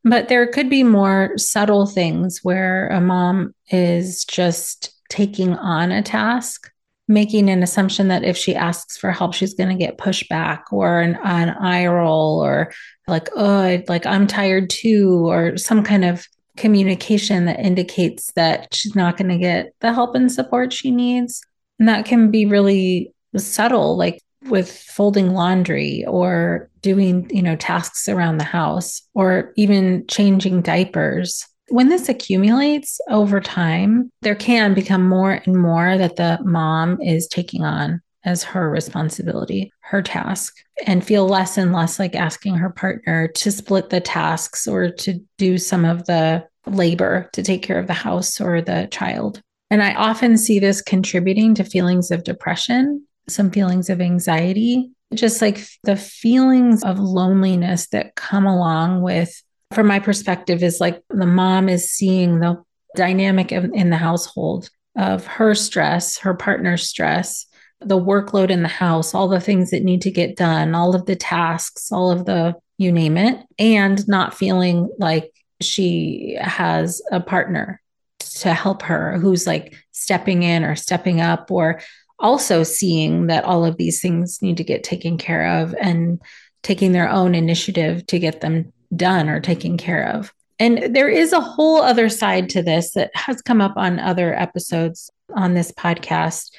But 0.03 0.27
there 0.27 0.47
could 0.47 0.71
be 0.71 0.83
more 0.83 1.37
subtle 1.37 1.85
things 1.85 2.39
where 2.41 2.87
a 2.87 2.99
mom 2.99 3.53
is 3.69 4.25
just 4.25 4.91
taking 5.07 5.53
on 5.53 5.91
a 5.91 6.01
task, 6.01 6.71
making 7.07 7.47
an 7.47 7.61
assumption 7.61 8.07
that 8.07 8.23
if 8.23 8.35
she 8.35 8.55
asks 8.55 8.97
for 8.97 9.11
help, 9.11 9.35
she's 9.35 9.53
going 9.53 9.69
to 9.69 9.75
get 9.75 9.99
pushback 9.99 10.61
or 10.71 10.99
an, 10.99 11.15
an 11.23 11.49
eye 11.49 11.85
roll 11.85 12.43
or 12.43 12.71
like, 13.07 13.29
oh, 13.35 13.83
like 13.87 14.07
I'm 14.07 14.25
tired 14.25 14.71
too, 14.71 15.29
or 15.29 15.57
some 15.57 15.83
kind 15.83 16.05
of 16.05 16.25
communication 16.59 17.45
that 17.45 17.59
indicates 17.59 18.31
that 18.33 18.73
she's 18.73 18.95
not 18.95 19.17
going 19.17 19.29
to 19.29 19.37
get 19.37 19.73
the 19.79 19.93
help 19.93 20.15
and 20.15 20.31
support 20.31 20.73
she 20.73 20.91
needs. 20.91 21.41
And 21.79 21.87
that 21.87 22.05
can 22.05 22.29
be 22.29 22.45
really 22.45 23.13
subtle, 23.37 23.97
like 23.97 24.21
with 24.49 24.71
folding 24.71 25.33
laundry 25.33 26.05
or 26.05 26.69
doing, 26.81 27.29
you 27.33 27.41
know, 27.41 27.55
tasks 27.55 28.07
around 28.07 28.37
the 28.37 28.43
house 28.43 29.01
or 29.13 29.53
even 29.55 30.05
changing 30.07 30.61
diapers. 30.61 31.45
When 31.69 31.89
this 31.89 32.09
accumulates 32.09 32.99
over 33.09 33.39
time, 33.39 34.09
there 34.21 34.35
can 34.35 34.73
become 34.73 35.07
more 35.07 35.31
and 35.31 35.55
more 35.55 35.97
that 35.97 36.15
the 36.15 36.39
mom 36.43 37.01
is 37.01 37.27
taking 37.27 37.63
on 37.63 38.01
as 38.25 38.43
her 38.43 38.69
responsibility, 38.69 39.71
her 39.81 40.01
task, 40.01 40.55
and 40.85 41.05
feel 41.05 41.27
less 41.27 41.57
and 41.57 41.73
less 41.73 41.99
like 41.99 42.15
asking 42.15 42.55
her 42.55 42.69
partner 42.69 43.27
to 43.27 43.51
split 43.51 43.89
the 43.89 44.01
tasks 44.01 44.67
or 44.67 44.89
to 44.89 45.19
do 45.37 45.57
some 45.57 45.85
of 45.85 46.05
the 46.05 46.45
labor 46.65 47.29
to 47.33 47.41
take 47.41 47.61
care 47.61 47.79
of 47.79 47.87
the 47.87 47.93
house 47.93 48.39
or 48.41 48.61
the 48.61 48.87
child. 48.91 49.41
And 49.71 49.83
I 49.83 49.93
often 49.93 50.37
see 50.37 50.59
this 50.59 50.81
contributing 50.81 51.55
to 51.55 51.63
feelings 51.63 52.11
of 52.11 52.23
depression, 52.23 53.05
some 53.27 53.51
feelings 53.51 53.89
of 53.89 54.01
anxiety, 54.01 54.91
just 55.13 55.41
like 55.41 55.65
the 55.83 55.95
feelings 55.95 56.83
of 56.83 56.99
loneliness 56.99 57.87
that 57.87 58.15
come 58.15 58.45
along 58.45 59.01
with, 59.01 59.43
from 59.71 59.87
my 59.87 59.99
perspective, 59.99 60.63
is 60.63 60.79
like 60.79 61.01
the 61.09 61.25
mom 61.25 61.69
is 61.69 61.89
seeing 61.89 62.39
the 62.39 62.61
dynamic 62.95 63.51
in 63.51 63.89
the 63.89 63.97
household 63.97 64.69
of 64.97 65.25
her 65.25 65.53
stress, 65.55 66.17
her 66.17 66.33
partner's 66.33 66.87
stress, 66.87 67.45
the 67.81 67.99
workload 67.99 68.49
in 68.49 68.61
the 68.61 68.69
house, 68.69 69.13
all 69.13 69.27
the 69.27 69.39
things 69.39 69.71
that 69.71 69.83
need 69.83 70.01
to 70.01 70.11
get 70.11 70.35
done, 70.35 70.75
all 70.75 70.95
of 70.95 71.05
the 71.05 71.15
tasks, 71.15 71.91
all 71.91 72.11
of 72.11 72.25
the 72.25 72.55
you 72.77 72.91
name 72.91 73.17
it, 73.17 73.45
and 73.57 74.07
not 74.07 74.33
feeling 74.33 74.89
like 74.97 75.31
she 75.61 76.37
has 76.39 77.01
a 77.11 77.19
partner 77.19 77.81
to 78.19 78.53
help 78.53 78.81
her 78.83 79.17
who's 79.17 79.45
like 79.45 79.75
stepping 79.91 80.43
in 80.43 80.63
or 80.63 80.75
stepping 80.75 81.19
up 81.19 81.51
or 81.51 81.81
also 82.19 82.63
seeing 82.63 83.27
that 83.27 83.43
all 83.43 83.65
of 83.65 83.77
these 83.77 84.01
things 84.01 84.41
need 84.41 84.57
to 84.57 84.63
get 84.63 84.83
taken 84.83 85.17
care 85.17 85.61
of 85.61 85.73
and 85.79 86.21
taking 86.63 86.91
their 86.91 87.09
own 87.09 87.35
initiative 87.35 88.05
to 88.07 88.19
get 88.19 88.41
them 88.41 88.71
done 88.95 89.29
or 89.29 89.39
taken 89.39 89.77
care 89.77 90.09
of. 90.09 90.33
And 90.59 90.93
there 90.93 91.09
is 91.09 91.31
a 91.31 91.39
whole 91.39 91.81
other 91.81 92.09
side 92.09 92.49
to 92.49 92.61
this 92.61 92.91
that 92.91 93.11
has 93.13 93.41
come 93.41 93.61
up 93.61 93.77
on 93.77 93.99
other 93.99 94.33
episodes 94.33 95.09
on 95.33 95.53
this 95.53 95.71
podcast 95.71 96.51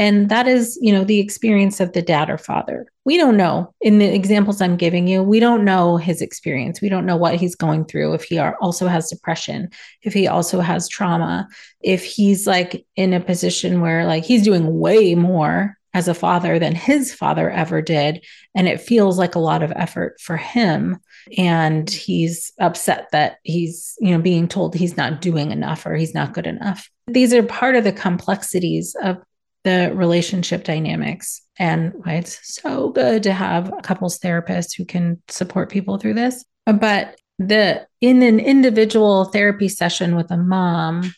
And 0.00 0.30
that 0.30 0.48
is, 0.48 0.78
you 0.80 0.94
know, 0.94 1.04
the 1.04 1.18
experience 1.18 1.78
of 1.78 1.92
the 1.92 2.00
dad 2.00 2.30
or 2.30 2.38
father. 2.38 2.86
We 3.04 3.18
don't 3.18 3.36
know 3.36 3.74
in 3.82 3.98
the 3.98 4.06
examples 4.06 4.62
I'm 4.62 4.78
giving 4.78 5.06
you, 5.06 5.22
we 5.22 5.40
don't 5.40 5.62
know 5.62 5.98
his 5.98 6.22
experience. 6.22 6.80
We 6.80 6.88
don't 6.88 7.04
know 7.04 7.18
what 7.18 7.34
he's 7.34 7.54
going 7.54 7.84
through. 7.84 8.14
If 8.14 8.24
he 8.24 8.38
are, 8.38 8.56
also 8.62 8.86
has 8.86 9.10
depression, 9.10 9.68
if 10.00 10.14
he 10.14 10.26
also 10.26 10.60
has 10.60 10.88
trauma, 10.88 11.46
if 11.82 12.02
he's 12.02 12.46
like 12.46 12.86
in 12.96 13.12
a 13.12 13.20
position 13.20 13.82
where 13.82 14.06
like 14.06 14.24
he's 14.24 14.42
doing 14.42 14.78
way 14.78 15.14
more 15.14 15.76
as 15.92 16.08
a 16.08 16.14
father 16.14 16.58
than 16.58 16.74
his 16.74 17.12
father 17.12 17.50
ever 17.50 17.82
did. 17.82 18.24
And 18.54 18.68
it 18.68 18.80
feels 18.80 19.18
like 19.18 19.34
a 19.34 19.40
lot 19.40 19.62
of 19.62 19.72
effort 19.76 20.18
for 20.18 20.38
him. 20.38 20.98
And 21.36 21.90
he's 21.90 22.52
upset 22.58 23.08
that 23.12 23.36
he's, 23.42 23.98
you 24.00 24.12
know, 24.12 24.22
being 24.22 24.48
told 24.48 24.74
he's 24.74 24.96
not 24.96 25.20
doing 25.20 25.50
enough 25.50 25.84
or 25.84 25.94
he's 25.94 26.14
not 26.14 26.32
good 26.32 26.46
enough. 26.46 26.88
These 27.06 27.34
are 27.34 27.42
part 27.42 27.76
of 27.76 27.84
the 27.84 27.92
complexities 27.92 28.96
of 29.02 29.18
the 29.64 29.92
relationship 29.94 30.64
dynamics. 30.64 31.42
And 31.58 31.92
why 32.02 32.14
it's 32.14 32.60
so 32.60 32.90
good 32.90 33.22
to 33.24 33.32
have 33.32 33.72
a 33.72 33.82
couples 33.82 34.18
therapist 34.18 34.76
who 34.76 34.84
can 34.84 35.22
support 35.28 35.70
people 35.70 35.98
through 35.98 36.14
this. 36.14 36.44
But 36.66 37.18
the 37.38 37.86
in 38.00 38.22
an 38.22 38.38
individual 38.38 39.24
therapy 39.26 39.68
session 39.68 40.14
with 40.14 40.30
a 40.30 40.36
mom, 40.36 41.12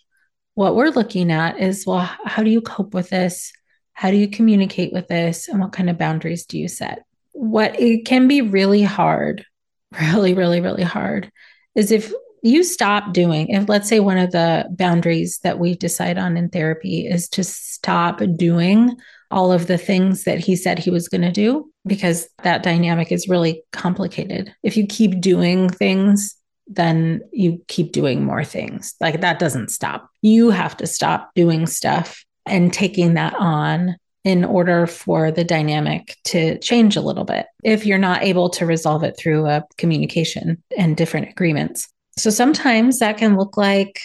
what 0.55 0.77
we're 0.77 0.91
looking 0.91 1.31
at 1.31 1.59
is 1.61 1.87
well, 1.87 2.01
how 2.25 2.43
do 2.43 2.51
you 2.51 2.61
cope 2.61 2.95
with 2.95 3.11
this? 3.11 3.53
How 3.93 4.11
do 4.11 4.17
you 4.17 4.29
communicate 4.29 4.93
with 4.93 5.09
this? 5.09 5.49
And 5.49 5.61
what 5.61 5.73
kind 5.73 5.91
of 5.91 5.99
boundaries 5.99 6.47
do 6.47 6.59
you 6.59 6.69
set? 6.69 7.05
What 7.33 7.79
it 7.79 8.05
can 8.05 8.29
be 8.29 8.41
really 8.41 8.83
hard, 8.83 9.45
really, 10.01 10.35
really, 10.35 10.61
really 10.61 10.83
hard 10.83 11.31
is 11.75 11.91
if 11.91 12.13
you 12.43 12.65
stop 12.65 13.13
doing, 13.13 13.49
if 13.49 13.69
let's 13.69 13.89
say 13.89 14.01
one 14.01 14.19
of 14.19 14.33
the 14.33 14.67
boundaries 14.71 15.39
that 15.45 15.59
we 15.59 15.77
decide 15.77 16.19
on 16.19 16.37
in 16.37 16.49
therapy 16.49 17.07
is 17.07 17.29
to 17.31 17.45
stop 17.45 18.21
doing 18.37 18.97
all 19.31 19.53
of 19.53 19.67
the 19.67 19.79
things 19.79 20.25
that 20.25 20.39
he 20.39 20.57
said 20.57 20.79
he 20.79 20.91
was 20.91 21.09
going 21.09 21.23
to 21.23 21.33
do, 21.33 21.71
because 21.87 22.29
that 22.43 22.63
dynamic 22.63 23.11
is 23.11 23.29
really 23.29 23.63
complicated. 23.73 24.55
If 24.63 24.77
you 24.77 24.87
keep 24.87 25.21
doing 25.21 25.71
things, 25.71 26.37
then 26.67 27.23
you 27.33 27.63
keep 27.69 27.93
doing 27.93 28.25
more 28.25 28.45
things. 28.45 28.95
Like 29.01 29.21
that 29.21 29.39
doesn't 29.39 29.71
stop. 29.71 30.11
You 30.21 30.51
have 30.51 30.77
to 30.79 30.87
stop 30.87 31.31
doing 31.35 31.67
stuff 31.67 32.25
and 32.47 32.73
taking 32.73 33.15
that 33.15 33.35
on 33.39 33.97
in 34.25 34.45
order 34.45 34.87
for 34.87 35.33
the 35.33 35.45
dynamic 35.45 36.17
to 36.25 36.59
change 36.59 36.97
a 36.97 37.01
little 37.01 37.25
bit 37.25 37.47
if 37.65 37.85
you're 37.85 37.99
not 37.99 38.23
able 38.23 38.49
to 38.51 38.67
resolve 38.67 39.03
it 39.03 39.17
through 39.19 39.47
a 39.47 39.65
communication 39.79 40.63
and 40.79 40.97
different 40.97 41.29
agreements. 41.29 41.92
So 42.19 42.31
sometimes 42.31 42.99
that 42.99 43.19
can 43.19 43.37
look 43.37 43.57
like 43.57 44.01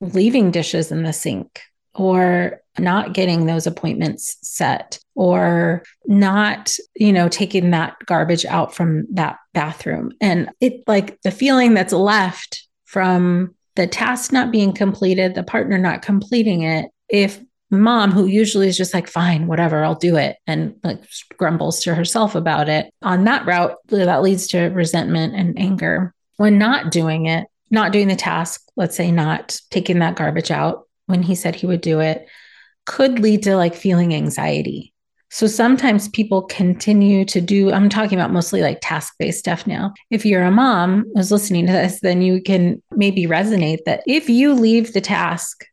leaving 0.00 0.50
dishes 0.50 0.92
in 0.92 1.02
the 1.02 1.12
sink 1.12 1.62
or 1.94 2.60
not 2.78 3.12
getting 3.12 3.46
those 3.46 3.66
appointments 3.66 4.36
set 4.42 4.98
or 5.14 5.84
not 6.06 6.74
you 6.96 7.12
know 7.12 7.28
taking 7.28 7.70
that 7.70 7.96
garbage 8.06 8.44
out 8.44 8.74
from 8.74 9.06
that 9.12 9.38
bathroom. 9.52 10.12
And 10.20 10.50
it 10.60 10.82
like 10.86 11.20
the 11.22 11.30
feeling 11.30 11.74
that's 11.74 11.92
left 11.92 12.66
from 12.84 13.54
the 13.76 13.86
task 13.86 14.32
not 14.32 14.52
being 14.52 14.72
completed 14.72 15.34
the 15.34 15.42
partner 15.42 15.78
not 15.78 16.02
completing 16.02 16.62
it 16.62 16.90
if 17.08 17.40
mom 17.70 18.12
who 18.12 18.26
usually 18.26 18.68
is 18.68 18.76
just 18.76 18.94
like 18.94 19.08
fine 19.08 19.48
whatever 19.48 19.82
i'll 19.82 19.96
do 19.96 20.16
it 20.16 20.36
and 20.46 20.76
like 20.84 21.02
grumbles 21.38 21.82
to 21.82 21.94
herself 21.94 22.36
about 22.36 22.68
it 22.68 22.92
on 23.02 23.24
that 23.24 23.44
route 23.46 23.74
that 23.88 24.22
leads 24.22 24.46
to 24.46 24.66
resentment 24.66 25.34
and 25.34 25.58
anger 25.58 26.13
when 26.36 26.58
not 26.58 26.90
doing 26.90 27.26
it 27.26 27.46
not 27.70 27.92
doing 27.92 28.08
the 28.08 28.16
task 28.16 28.62
let's 28.76 28.96
say 28.96 29.10
not 29.10 29.58
taking 29.70 29.98
that 29.98 30.16
garbage 30.16 30.50
out 30.50 30.88
when 31.06 31.22
he 31.22 31.34
said 31.34 31.54
he 31.54 31.66
would 31.66 31.80
do 31.80 32.00
it 32.00 32.26
could 32.86 33.18
lead 33.18 33.42
to 33.42 33.56
like 33.56 33.74
feeling 33.74 34.14
anxiety 34.14 34.92
so 35.30 35.48
sometimes 35.48 36.06
people 36.10 36.42
continue 36.42 37.24
to 37.24 37.40
do, 37.40 37.72
I'm 37.72 37.88
talking 37.88 38.16
about 38.16 38.30
mostly 38.30 38.62
like 38.62 38.78
task 38.80 39.14
based 39.18 39.40
stuff 39.40 39.66
now. 39.66 39.92
If 40.08 40.24
you're 40.24 40.44
a 40.44 40.50
mom 40.52 41.10
who's 41.12 41.32
listening 41.32 41.66
to 41.66 41.72
this, 41.72 41.98
then 42.02 42.22
you 42.22 42.40
can 42.40 42.80
maybe 42.92 43.26
resonate 43.26 43.78
that 43.84 44.04
if 44.06 44.28
you 44.28 44.54
leave 44.54 44.92
the 44.92 45.00
task 45.00 45.64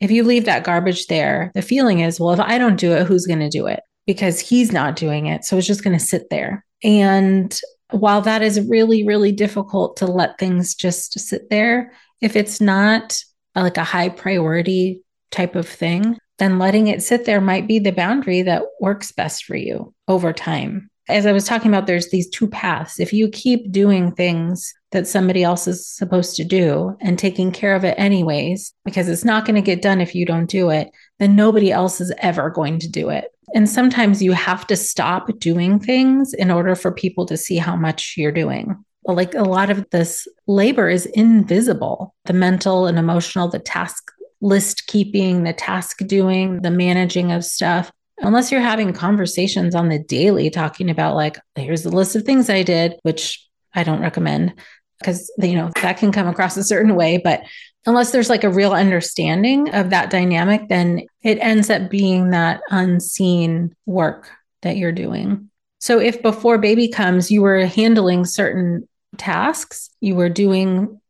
if 0.00 0.10
you 0.10 0.24
leave 0.24 0.44
that 0.44 0.64
garbage 0.64 1.06
there, 1.06 1.50
the 1.54 1.62
feeling 1.62 2.00
is, 2.00 2.20
well, 2.20 2.32
if 2.32 2.40
I 2.40 2.58
don't 2.58 2.78
do 2.78 2.92
it, 2.92 3.06
who's 3.06 3.26
going 3.26 3.40
to 3.40 3.48
do 3.48 3.66
it? 3.66 3.80
Because 4.06 4.40
he's 4.40 4.72
not 4.72 4.96
doing 4.96 5.26
it. 5.26 5.44
So 5.44 5.56
it's 5.56 5.66
just 5.66 5.82
going 5.82 5.98
to 5.98 6.04
sit 6.04 6.28
there. 6.30 6.64
And 6.84 7.58
while 7.90 8.20
that 8.22 8.42
is 8.42 8.66
really, 8.68 9.06
really 9.06 9.32
difficult 9.32 9.96
to 9.98 10.06
let 10.06 10.38
things 10.38 10.74
just 10.74 11.18
sit 11.18 11.50
there, 11.50 11.92
if 12.20 12.36
it's 12.36 12.60
not 12.60 13.18
uh, 13.54 13.62
like 13.62 13.76
a 13.76 13.84
high 13.84 14.08
priority 14.08 15.02
type 15.30 15.54
of 15.54 15.68
thing, 15.68 16.16
then 16.38 16.58
letting 16.58 16.88
it 16.88 17.02
sit 17.02 17.24
there 17.24 17.40
might 17.40 17.66
be 17.66 17.78
the 17.78 17.92
boundary 17.92 18.42
that 18.42 18.62
works 18.80 19.12
best 19.12 19.44
for 19.44 19.56
you 19.56 19.94
over 20.08 20.32
time 20.32 20.90
as 21.08 21.24
I 21.24 21.32
was 21.32 21.44
talking 21.44 21.70
about, 21.70 21.86
there's 21.86 22.10
these 22.10 22.28
two 22.28 22.48
paths. 22.48 22.98
If 22.98 23.12
you 23.12 23.28
keep 23.28 23.70
doing 23.70 24.12
things 24.12 24.74
that 24.90 25.06
somebody 25.06 25.44
else 25.44 25.68
is 25.68 25.86
supposed 25.86 26.34
to 26.36 26.44
do 26.44 26.96
and 27.00 27.18
taking 27.18 27.52
care 27.52 27.76
of 27.76 27.84
it 27.84 27.94
anyways, 27.96 28.72
because 28.84 29.08
it's 29.08 29.24
not 29.24 29.44
going 29.44 29.54
to 29.54 29.62
get 29.62 29.82
done 29.82 30.00
if 30.00 30.14
you 30.14 30.26
don't 30.26 30.50
do 30.50 30.70
it, 30.70 30.90
then 31.18 31.36
nobody 31.36 31.70
else 31.70 32.00
is 32.00 32.12
ever 32.18 32.50
going 32.50 32.80
to 32.80 32.88
do 32.88 33.10
it. 33.10 33.26
And 33.54 33.68
sometimes 33.68 34.22
you 34.22 34.32
have 34.32 34.66
to 34.66 34.76
stop 34.76 35.28
doing 35.38 35.78
things 35.78 36.34
in 36.34 36.50
order 36.50 36.74
for 36.74 36.90
people 36.90 37.26
to 37.26 37.36
see 37.36 37.56
how 37.56 37.76
much 37.76 38.14
you're 38.16 38.32
doing. 38.32 38.84
Like 39.04 39.34
a 39.34 39.42
lot 39.42 39.70
of 39.70 39.88
this 39.90 40.26
labor 40.46 40.88
is 40.88 41.06
invisible 41.06 42.14
the 42.24 42.32
mental 42.32 42.86
and 42.86 42.98
emotional, 42.98 43.48
the 43.48 43.60
task 43.60 44.10
list 44.40 44.88
keeping, 44.88 45.44
the 45.44 45.52
task 45.52 45.98
doing, 46.06 46.60
the 46.62 46.70
managing 46.70 47.32
of 47.32 47.44
stuff 47.44 47.90
unless 48.18 48.50
you're 48.50 48.60
having 48.60 48.92
conversations 48.92 49.74
on 49.74 49.88
the 49.88 49.98
daily 49.98 50.50
talking 50.50 50.90
about 50.90 51.14
like 51.14 51.38
here's 51.54 51.82
the 51.82 51.90
list 51.90 52.16
of 52.16 52.22
things 52.22 52.48
i 52.48 52.62
did 52.62 52.94
which 53.02 53.46
i 53.74 53.82
don't 53.82 54.00
recommend 54.00 54.54
because 54.98 55.30
you 55.38 55.54
know 55.54 55.70
that 55.82 55.98
can 55.98 56.12
come 56.12 56.28
across 56.28 56.56
a 56.56 56.64
certain 56.64 56.94
way 56.94 57.18
but 57.18 57.42
unless 57.86 58.10
there's 58.10 58.30
like 58.30 58.44
a 58.44 58.50
real 58.50 58.72
understanding 58.72 59.72
of 59.74 59.90
that 59.90 60.10
dynamic 60.10 60.68
then 60.68 61.02
it 61.22 61.38
ends 61.40 61.70
up 61.70 61.90
being 61.90 62.30
that 62.30 62.60
unseen 62.70 63.74
work 63.86 64.30
that 64.62 64.76
you're 64.76 64.92
doing 64.92 65.50
so 65.78 65.98
if 65.98 66.22
before 66.22 66.58
baby 66.58 66.88
comes 66.88 67.30
you 67.30 67.42
were 67.42 67.66
handling 67.66 68.24
certain 68.24 68.86
tasks 69.16 69.90
you 70.00 70.14
were 70.14 70.28
doing 70.28 71.00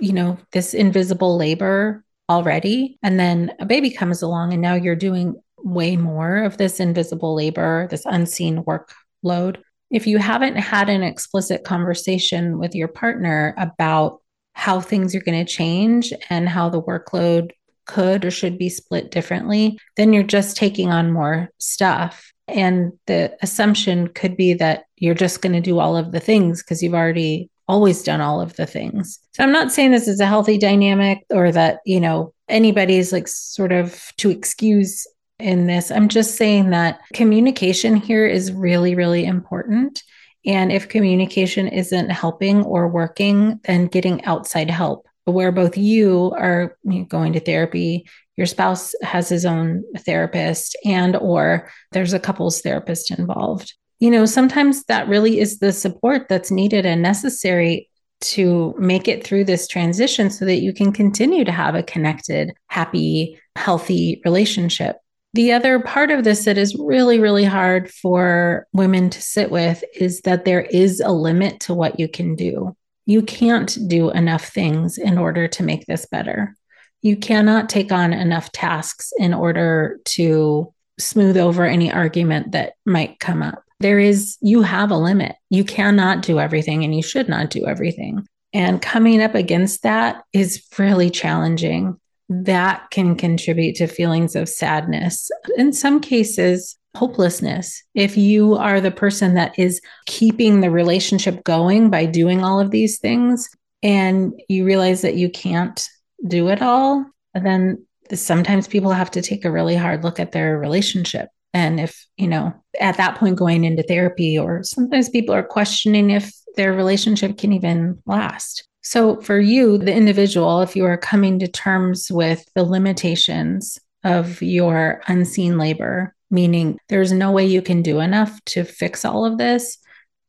you 0.00 0.12
know 0.12 0.38
this 0.52 0.74
invisible 0.74 1.36
labor 1.36 2.02
already 2.28 2.98
and 3.02 3.20
then 3.20 3.52
a 3.60 3.66
baby 3.66 3.90
comes 3.90 4.22
along 4.22 4.52
and 4.52 4.62
now 4.62 4.74
you're 4.74 4.96
doing 4.96 5.34
way 5.66 5.96
more 5.96 6.44
of 6.44 6.56
this 6.56 6.80
invisible 6.80 7.34
labor, 7.34 7.88
this 7.90 8.06
unseen 8.06 8.64
workload. 8.64 9.58
If 9.90 10.06
you 10.06 10.18
haven't 10.18 10.56
had 10.56 10.88
an 10.88 11.02
explicit 11.02 11.64
conversation 11.64 12.58
with 12.58 12.74
your 12.74 12.88
partner 12.88 13.54
about 13.58 14.20
how 14.56 14.80
things 14.80 15.14
are 15.14 15.20
going 15.20 15.44
to 15.44 15.52
change 15.52 16.14
and 16.30 16.48
how 16.48 16.70
the 16.70 16.80
workload 16.80 17.50
could 17.84 18.24
or 18.24 18.30
should 18.30 18.56
be 18.56 18.70
split 18.70 19.10
differently, 19.10 19.78
then 19.96 20.14
you're 20.14 20.22
just 20.22 20.56
taking 20.56 20.90
on 20.90 21.12
more 21.12 21.50
stuff. 21.58 22.32
And 22.48 22.92
the 23.06 23.36
assumption 23.42 24.08
could 24.08 24.34
be 24.34 24.54
that 24.54 24.84
you're 24.96 25.14
just 25.14 25.42
going 25.42 25.52
to 25.52 25.60
do 25.60 25.78
all 25.78 25.94
of 25.94 26.10
the 26.10 26.20
things 26.20 26.62
because 26.62 26.82
you've 26.82 26.94
already 26.94 27.50
always 27.68 28.02
done 28.02 28.22
all 28.22 28.40
of 28.40 28.56
the 28.56 28.64
things. 28.64 29.18
So 29.34 29.42
I'm 29.42 29.52
not 29.52 29.72
saying 29.72 29.90
this 29.90 30.08
is 30.08 30.20
a 30.20 30.26
healthy 30.26 30.56
dynamic 30.56 31.26
or 31.28 31.52
that, 31.52 31.80
you 31.84 32.00
know, 32.00 32.32
anybody's 32.48 33.12
like 33.12 33.28
sort 33.28 33.72
of 33.72 34.10
to 34.16 34.30
excuse 34.30 35.06
in 35.38 35.66
this. 35.66 35.90
I'm 35.90 36.08
just 36.08 36.36
saying 36.36 36.70
that 36.70 37.00
communication 37.12 37.94
here 37.94 38.26
is 38.26 38.52
really, 38.52 38.94
really 38.94 39.26
important. 39.26 40.02
And 40.46 40.70
if 40.70 40.88
communication 40.88 41.66
isn't 41.68 42.10
helping 42.10 42.62
or 42.64 42.88
working, 42.88 43.60
then 43.64 43.86
getting 43.86 44.24
outside 44.24 44.70
help, 44.70 45.06
where 45.24 45.52
both 45.52 45.76
you 45.76 46.32
are 46.38 46.78
going 47.08 47.32
to 47.32 47.40
therapy, 47.40 48.08
your 48.36 48.46
spouse 48.46 48.94
has 49.02 49.28
his 49.28 49.44
own 49.44 49.82
therapist, 49.98 50.76
and 50.84 51.16
or 51.16 51.68
there's 51.92 52.12
a 52.12 52.20
couples 52.20 52.60
therapist 52.60 53.10
involved. 53.10 53.74
You 53.98 54.10
know, 54.10 54.26
sometimes 54.26 54.84
that 54.84 55.08
really 55.08 55.40
is 55.40 55.58
the 55.58 55.72
support 55.72 56.28
that's 56.28 56.50
needed 56.50 56.84
and 56.86 57.02
necessary 57.02 57.88
to 58.20 58.74
make 58.78 59.08
it 59.08 59.24
through 59.24 59.44
this 59.44 59.66
transition 59.66 60.30
so 60.30 60.44
that 60.44 60.60
you 60.60 60.72
can 60.72 60.92
continue 60.92 61.44
to 61.44 61.52
have 61.52 61.74
a 61.74 61.82
connected, 61.82 62.52
happy, 62.68 63.38
healthy 63.56 64.20
relationship. 64.24 64.96
The 65.36 65.52
other 65.52 65.80
part 65.80 66.10
of 66.10 66.24
this 66.24 66.46
that 66.46 66.56
is 66.56 66.74
really, 66.76 67.20
really 67.20 67.44
hard 67.44 67.90
for 67.90 68.66
women 68.72 69.10
to 69.10 69.20
sit 69.20 69.50
with 69.50 69.84
is 69.94 70.22
that 70.22 70.46
there 70.46 70.62
is 70.62 71.00
a 71.00 71.12
limit 71.12 71.60
to 71.60 71.74
what 71.74 72.00
you 72.00 72.08
can 72.08 72.36
do. 72.36 72.74
You 73.04 73.20
can't 73.20 73.76
do 73.86 74.08
enough 74.10 74.48
things 74.48 74.96
in 74.96 75.18
order 75.18 75.46
to 75.46 75.62
make 75.62 75.84
this 75.84 76.06
better. 76.06 76.56
You 77.02 77.18
cannot 77.18 77.68
take 77.68 77.92
on 77.92 78.14
enough 78.14 78.50
tasks 78.52 79.12
in 79.18 79.34
order 79.34 80.00
to 80.06 80.72
smooth 80.98 81.36
over 81.36 81.66
any 81.66 81.92
argument 81.92 82.52
that 82.52 82.72
might 82.86 83.20
come 83.20 83.42
up. 83.42 83.62
There 83.80 83.98
is, 83.98 84.38
you 84.40 84.62
have 84.62 84.90
a 84.90 84.96
limit. 84.96 85.36
You 85.50 85.64
cannot 85.64 86.22
do 86.22 86.40
everything 86.40 86.82
and 86.82 86.96
you 86.96 87.02
should 87.02 87.28
not 87.28 87.50
do 87.50 87.66
everything. 87.66 88.26
And 88.54 88.80
coming 88.80 89.20
up 89.20 89.34
against 89.34 89.82
that 89.82 90.22
is 90.32 90.66
really 90.78 91.10
challenging 91.10 92.00
that 92.28 92.90
can 92.90 93.14
contribute 93.14 93.76
to 93.76 93.86
feelings 93.86 94.34
of 94.34 94.48
sadness. 94.48 95.30
In 95.56 95.72
some 95.72 96.00
cases, 96.00 96.76
hopelessness. 96.96 97.82
If 97.94 98.16
you 98.16 98.54
are 98.54 98.80
the 98.80 98.90
person 98.90 99.34
that 99.34 99.58
is 99.58 99.80
keeping 100.06 100.60
the 100.60 100.70
relationship 100.70 101.44
going 101.44 101.90
by 101.90 102.06
doing 102.06 102.42
all 102.42 102.58
of 102.58 102.70
these 102.70 102.98
things 102.98 103.48
and 103.82 104.32
you 104.48 104.64
realize 104.64 105.02
that 105.02 105.16
you 105.16 105.30
can't 105.30 105.86
do 106.26 106.48
it 106.48 106.62
all, 106.62 107.04
then 107.34 107.86
sometimes 108.12 108.66
people 108.66 108.92
have 108.92 109.10
to 109.12 109.22
take 109.22 109.44
a 109.44 109.50
really 109.50 109.76
hard 109.76 110.02
look 110.02 110.18
at 110.18 110.32
their 110.32 110.58
relationship. 110.58 111.28
And 111.52 111.78
if, 111.78 112.06
you 112.16 112.28
know, 112.28 112.52
at 112.80 112.96
that 112.96 113.16
point 113.16 113.36
going 113.36 113.64
into 113.64 113.82
therapy, 113.82 114.38
or 114.38 114.62
sometimes 114.62 115.08
people 115.08 115.34
are 115.34 115.42
questioning 115.42 116.10
if 116.10 116.32
their 116.56 116.72
relationship 116.72 117.38
can 117.38 117.52
even 117.52 118.02
last. 118.06 118.65
So, 118.86 119.20
for 119.20 119.40
you, 119.40 119.78
the 119.78 119.92
individual, 119.92 120.60
if 120.60 120.76
you 120.76 120.84
are 120.84 120.96
coming 120.96 121.40
to 121.40 121.48
terms 121.48 122.08
with 122.08 122.48
the 122.54 122.62
limitations 122.62 123.80
of 124.04 124.40
your 124.40 125.02
unseen 125.08 125.58
labor, 125.58 126.14
meaning 126.30 126.78
there's 126.88 127.10
no 127.10 127.32
way 127.32 127.46
you 127.46 127.62
can 127.62 127.82
do 127.82 127.98
enough 127.98 128.40
to 128.44 128.62
fix 128.62 129.04
all 129.04 129.24
of 129.24 129.38
this, 129.38 129.78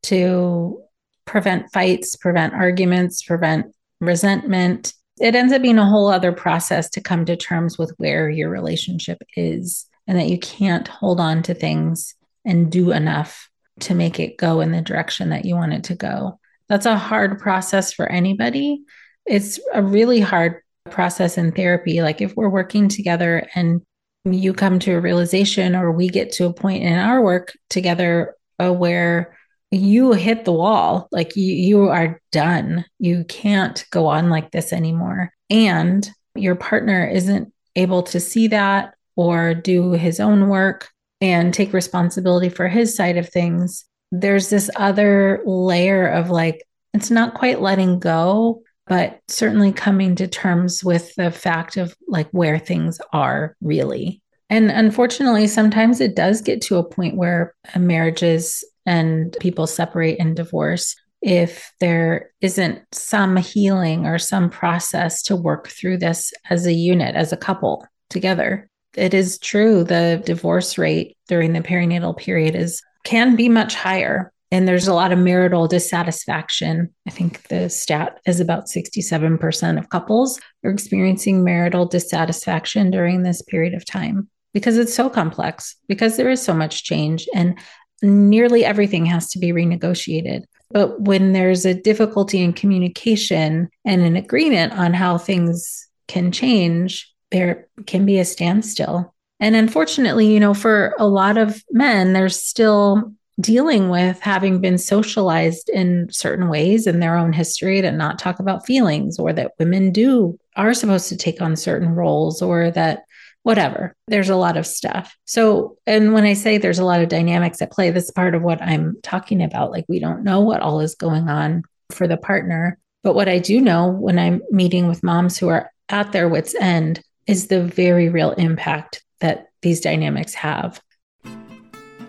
to 0.04 0.82
prevent 1.26 1.72
fights, 1.72 2.15
prevent 2.15 2.56
arguments, 2.56 3.22
prevent 3.22 3.67
resentment, 4.02 4.91
it 5.22 5.36
ends 5.36 5.54
up 5.54 5.62
being 5.62 5.78
a 5.78 5.88
whole 5.88 6.08
other 6.08 6.32
process 6.32 6.89
to 6.89 7.02
come 7.02 7.26
to 7.26 7.36
terms 7.36 7.78
with 7.78 7.93
where 7.98 8.28
your 8.28 8.50
relationship 8.50 9.22
is 9.36 9.86
and 10.08 10.17
that 10.17 10.30
you 10.30 10.39
can't 10.39 10.88
hold 10.88 11.20
on 11.20 11.43
to 11.43 11.54
things 11.54 12.15
and 12.43 12.72
do 12.72 12.91
enough 12.91 13.52
to 13.82 13.93
make 13.93 14.20
it 14.20 14.36
go 14.36 14.62
in 14.62 14.72
the 14.72 14.82
direction 14.82 15.30
that 15.30 15.46
you 15.46 15.54
want 15.54 15.74
it 15.74 15.84
to 15.84 15.96
go. 15.96 16.39
That's 16.69 16.86
a 16.86 16.97
hard 16.97 17.39
process 17.39 17.93
for 17.93 18.08
anybody. 18.12 18.84
It's 19.25 19.60
a 19.73 19.82
really 19.82 20.19
hard 20.19 20.62
process 20.89 21.38
in 21.38 21.51
therapy. 21.51 22.01
Like 22.01 22.21
if 22.21 22.36
we're 22.36 22.49
working 22.49 22.88
together 22.88 23.47
and 23.56 23.82
you 24.25 24.53
come 24.53 24.80
to 24.80 24.93
a 24.93 24.99
realization 24.99 25.75
or 25.75 25.91
we 25.91 26.10
get 26.10 26.32
to 26.34 26.45
a 26.45 26.53
point 26.53 26.84
in 26.84 26.93
our 26.93 27.21
work 27.21 27.53
together 27.69 28.36
uh, 28.60 28.73
where 28.73 29.38
you 29.71 30.13
hit 30.13 30.45
the 30.45 30.51
wall 30.51 31.08
like 31.12 31.36
you, 31.36 31.53
you 31.53 31.89
are 31.89 32.21
done 32.32 32.86
you 32.99 33.25
can't 33.25 33.86
go 33.91 34.08
on 34.08 34.30
like 34.30 34.51
this 34.51 34.71
anymore 34.71 35.32
and 35.49 36.10
your 36.36 36.56
partner 36.56 37.06
isn't 37.06 37.53
able 37.75 38.01
to 38.01 38.19
see 38.19 38.47
that 38.47 38.93
or 39.15 39.53
do 39.53 39.91
his 39.91 40.19
own 40.19 40.47
work 40.47 40.89
and 41.19 41.53
take 41.53 41.73
responsibility 41.73 42.49
for 42.49 42.67
his 42.67 42.95
side 42.95 43.17
of 43.17 43.27
things 43.27 43.86
there's 44.12 44.50
this 44.50 44.70
other 44.76 45.41
layer 45.46 46.08
of 46.08 46.30
like 46.30 46.63
it's 46.93 47.12
not 47.12 47.34
quite 47.34 47.62
letting 47.62 48.00
go 48.00 48.62
but 48.88 49.20
certainly 49.28 49.74
coming 49.74 50.15
to 50.15 50.28
terms 50.28 50.82
with 50.82 51.13
the 51.15 51.30
fact 51.30 51.76
of 51.76 51.96
like 52.08 52.30
where 52.32 52.58
things 52.58 53.00
are 53.12 53.56
really 53.62 54.22
and 54.50 54.72
unfortunately 54.72 55.48
sometimes 55.48 56.00
it 56.00 56.15
does 56.15 56.41
get 56.41 56.62
to 56.62 56.78
a 56.78 56.84
point 56.84 57.17
where 57.17 57.54
marriages 57.78 58.63
and 58.86 59.36
people 59.41 59.67
separate 59.67 60.17
and 60.20 60.36
divorce 60.36 60.96
if 61.22 61.74
there 61.80 62.32
isn't 62.41 62.82
some 62.91 63.36
healing 63.36 64.06
or 64.06 64.17
some 64.17 64.50
process 64.50 65.22
to 65.24 65.36
work 65.36 65.67
through 65.67 65.98
this 65.98 66.32
as 66.50 66.65
a 66.65 66.74
unit, 66.74 67.15
as 67.15 67.34
a 67.34 67.38
couple 67.38 67.86
together. 68.10 68.70
It 68.96 69.13
is 69.13 69.38
true 69.39 69.84
the 69.84 70.22
divorce 70.26 70.78
rate 70.78 71.17
during 71.28 71.54
the 71.54 71.62
perinatal 71.62 72.17
period 72.17 72.56
is 72.56 72.82
can 73.08 73.38
be 73.38 73.48
much 73.48 73.74
higher 73.74 74.34
and 74.52 74.67
there's 74.67 74.88
a 74.88 74.93
lot 74.93 75.12
of 75.12 75.20
marital 75.20 75.67
dissatisfaction. 75.67 76.93
I 77.08 77.12
think 77.12 77.48
the 77.48 77.70
stat 77.70 78.20
is 78.26 78.39
about 78.39 78.67
67% 78.67 79.78
of 79.78 79.89
couples 79.89 80.39
are 80.63 80.72
experiencing 80.72 81.43
marital 81.43 81.86
dissatisfaction 81.86 82.91
during 82.91 83.24
this 83.24 83.41
period 83.41 83.74
of 83.74 83.86
time 83.86 84.30
because 84.54 84.78
it's 84.78 84.93
so 84.93 85.10
complex, 85.10 85.76
because 85.88 86.15
there 86.15 86.30
is 86.30 86.41
so 86.41 86.54
much 86.54 86.84
change. 86.84 87.28
And 87.34 87.58
nearly 88.02 88.63
everything 88.63 89.06
has 89.06 89.30
to 89.32 89.39
be 89.39 89.52
renegotiated. 89.52 90.43
But 90.72 91.02
when 91.02 91.34
there's 91.34 91.65
a 91.65 91.74
difficulty 91.74 92.41
in 92.41 92.54
communication 92.54 93.70
and 93.86 94.02
an 94.02 94.15
agreement 94.15 94.74
on 94.74 94.93
how 94.93 95.17
things 95.17 95.88
can 96.08 96.32
change, 96.32 97.13
there 97.32 97.67
can 97.86 98.06
be 98.06 98.20
a 98.20 98.26
standstill. 98.26 99.13
And 99.39 99.56
unfortunately, 99.56 100.32
you 100.34 100.39
know, 100.39 100.54
for 100.54 100.95
a 100.97 101.08
lot 101.08 101.38
of 101.38 101.63
men, 101.71 102.13
they're 102.13 102.30
still 102.30 103.13
dealing 103.39 103.89
with 103.89 104.19
having 104.19 104.60
been 104.62 104.80
socialized 104.80 105.69
in 105.69 106.08
certain 106.12 106.50
ways 106.50 106.88
in 106.88 107.00
their 107.00 107.15
own 107.15 107.34
history 107.34 107.82
to 107.82 107.91
not 107.91 108.17
talk 108.17 108.39
about 108.39 108.65
feelings 108.65 109.19
or 109.19 109.32
that 109.34 109.52
women 109.60 109.91
do 109.91 110.39
are 110.56 110.73
supposed 110.73 111.10
to 111.10 111.17
take 111.17 111.39
on 111.39 111.56
certain 111.56 111.89
roles 111.89 112.41
or 112.41 112.71
that 112.71 113.04
whatever. 113.43 113.95
There's 114.08 114.30
a 114.30 114.36
lot 114.36 114.58
of 114.58 114.65
stuff. 114.65 115.15
So, 115.26 115.78
and 115.86 116.13
when 116.13 116.26
I 116.26 116.34
say 116.34 116.58
there's 116.58 116.80
a 116.80 116.86
lot 116.86 117.02
of 117.02 117.10
dynamics 117.10 117.62
at 117.62 117.71
play, 117.71 117.91
that's 117.91 118.12
part 118.12 118.34
of 118.34 118.41
what 118.41 118.62
I'm 118.62 118.97
talking 119.04 119.43
about. 119.43 119.71
Like, 119.71 119.86
we 119.88 120.00
don't 120.00 120.23
know 120.23 120.41
what 120.41 120.62
all 120.62 120.82
is 120.82 120.95
going 120.95 121.30
on 121.30 121.63
for 121.91 122.08
the 122.08 122.17
partner. 122.17 122.78
But 123.04 123.15
what 123.15 123.30
I 123.30 123.39
do 123.39 123.62
know 123.62 123.88
when 123.88 124.19
I'm 124.19 124.41
meeting 124.52 124.88
with 124.88 125.04
moms 125.04 125.38
who 125.38 125.47
are 125.47 125.71
at 125.88 126.12
their 126.12 126.28
wits' 126.28 126.56
end 126.56 127.02
is 127.26 127.47
the 127.47 127.63
very 127.63 128.10
real 128.10 128.32
impact 128.32 129.04
that 129.19 129.49
these 129.62 129.80
dynamics 129.80 130.34
have. 130.34 130.82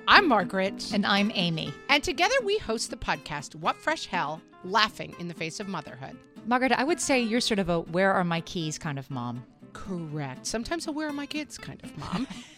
I'm 0.07 0.29
Margaret. 0.29 0.91
And 0.93 1.05
I'm 1.05 1.31
Amy. 1.35 1.73
And 1.89 2.03
together 2.03 2.35
we 2.45 2.59
host 2.59 2.91
the 2.91 2.97
podcast, 2.97 3.55
What 3.55 3.77
Fresh 3.77 4.07
Hell 4.07 4.41
Laughing 4.65 5.15
in 5.19 5.29
the 5.29 5.35
Face 5.35 5.61
of 5.61 5.69
Motherhood. 5.69 6.17
Margaret, 6.47 6.73
I 6.73 6.85
would 6.85 7.01
say 7.01 7.21
you're 7.21 7.41
sort 7.41 7.59
of 7.59 7.69
a 7.69 7.81
where 7.81 8.13
are 8.13 8.25
my 8.25 8.41
keys 8.41 8.79
kind 8.79 8.99
of 8.99 9.11
mom. 9.11 9.45
Correct. 9.75 10.47
Sometimes 10.47 10.87
a 10.87 10.93
where 10.93 11.09
are 11.09 11.13
my 11.13 11.27
kids 11.27 11.59
kind 11.59 11.81
of 11.85 11.97
mom. 11.99 12.27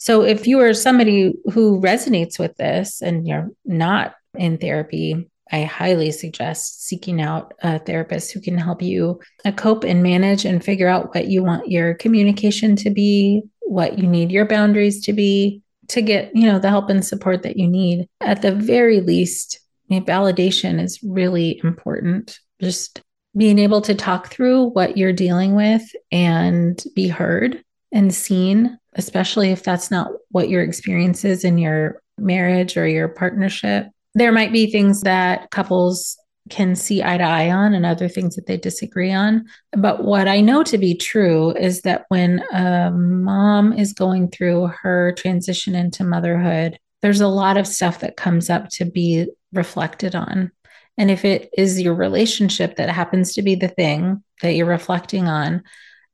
So 0.00 0.22
if 0.22 0.46
you 0.46 0.60
are 0.60 0.72
somebody 0.72 1.34
who 1.52 1.78
resonates 1.78 2.38
with 2.38 2.56
this 2.56 3.02
and 3.02 3.28
you're 3.28 3.50
not 3.66 4.14
in 4.34 4.56
therapy, 4.56 5.28
I 5.52 5.64
highly 5.64 6.10
suggest 6.10 6.86
seeking 6.86 7.20
out 7.20 7.52
a 7.62 7.78
therapist 7.78 8.32
who 8.32 8.40
can 8.40 8.56
help 8.56 8.80
you 8.80 9.20
uh, 9.44 9.52
cope 9.52 9.84
and 9.84 10.02
manage 10.02 10.46
and 10.46 10.64
figure 10.64 10.88
out 10.88 11.14
what 11.14 11.26
you 11.26 11.44
want 11.44 11.68
your 11.68 11.92
communication 11.94 12.76
to 12.76 12.88
be, 12.88 13.42
what 13.60 13.98
you 13.98 14.06
need 14.06 14.32
your 14.32 14.46
boundaries 14.46 15.04
to 15.04 15.12
be, 15.12 15.60
to 15.88 16.00
get, 16.00 16.34
you 16.34 16.46
know, 16.46 16.58
the 16.58 16.70
help 16.70 16.88
and 16.88 17.04
support 17.04 17.42
that 17.42 17.58
you 17.58 17.68
need. 17.68 18.08
At 18.22 18.40
the 18.40 18.54
very 18.54 19.02
least, 19.02 19.60
validation 19.90 20.80
is 20.80 20.98
really 21.02 21.60
important. 21.62 22.38
Just 22.58 23.02
being 23.36 23.58
able 23.58 23.82
to 23.82 23.94
talk 23.94 24.28
through 24.28 24.70
what 24.70 24.96
you're 24.96 25.12
dealing 25.12 25.54
with 25.54 25.82
and 26.10 26.82
be 26.94 27.08
heard 27.08 27.62
and 27.92 28.14
seen, 28.14 28.78
especially 28.94 29.50
if 29.50 29.62
that's 29.62 29.90
not 29.90 30.10
what 30.30 30.48
your 30.48 30.62
experience 30.62 31.24
is 31.24 31.44
in 31.44 31.58
your 31.58 32.02
marriage 32.18 32.76
or 32.76 32.86
your 32.86 33.08
partnership. 33.08 33.86
There 34.14 34.32
might 34.32 34.52
be 34.52 34.70
things 34.70 35.02
that 35.02 35.50
couples 35.50 36.16
can 36.48 36.74
see 36.74 37.02
eye 37.02 37.18
to 37.18 37.24
eye 37.24 37.50
on 37.50 37.74
and 37.74 37.86
other 37.86 38.08
things 38.08 38.34
that 38.34 38.46
they 38.46 38.56
disagree 38.56 39.12
on. 39.12 39.46
But 39.72 40.04
what 40.04 40.26
I 40.26 40.40
know 40.40 40.62
to 40.64 40.78
be 40.78 40.94
true 40.94 41.52
is 41.52 41.82
that 41.82 42.06
when 42.08 42.42
a 42.52 42.90
mom 42.90 43.72
is 43.72 43.92
going 43.92 44.30
through 44.30 44.72
her 44.82 45.12
transition 45.12 45.74
into 45.74 46.04
motherhood, 46.04 46.78
there's 47.02 47.20
a 47.20 47.28
lot 47.28 47.56
of 47.56 47.66
stuff 47.66 48.00
that 48.00 48.16
comes 48.16 48.50
up 48.50 48.68
to 48.70 48.84
be 48.84 49.28
reflected 49.52 50.14
on. 50.14 50.50
And 50.98 51.10
if 51.10 51.24
it 51.24 51.48
is 51.56 51.80
your 51.80 51.94
relationship 51.94 52.76
that 52.76 52.90
happens 52.90 53.34
to 53.34 53.42
be 53.42 53.54
the 53.54 53.68
thing 53.68 54.22
that 54.42 54.54
you're 54.54 54.66
reflecting 54.66 55.28
on, 55.28 55.62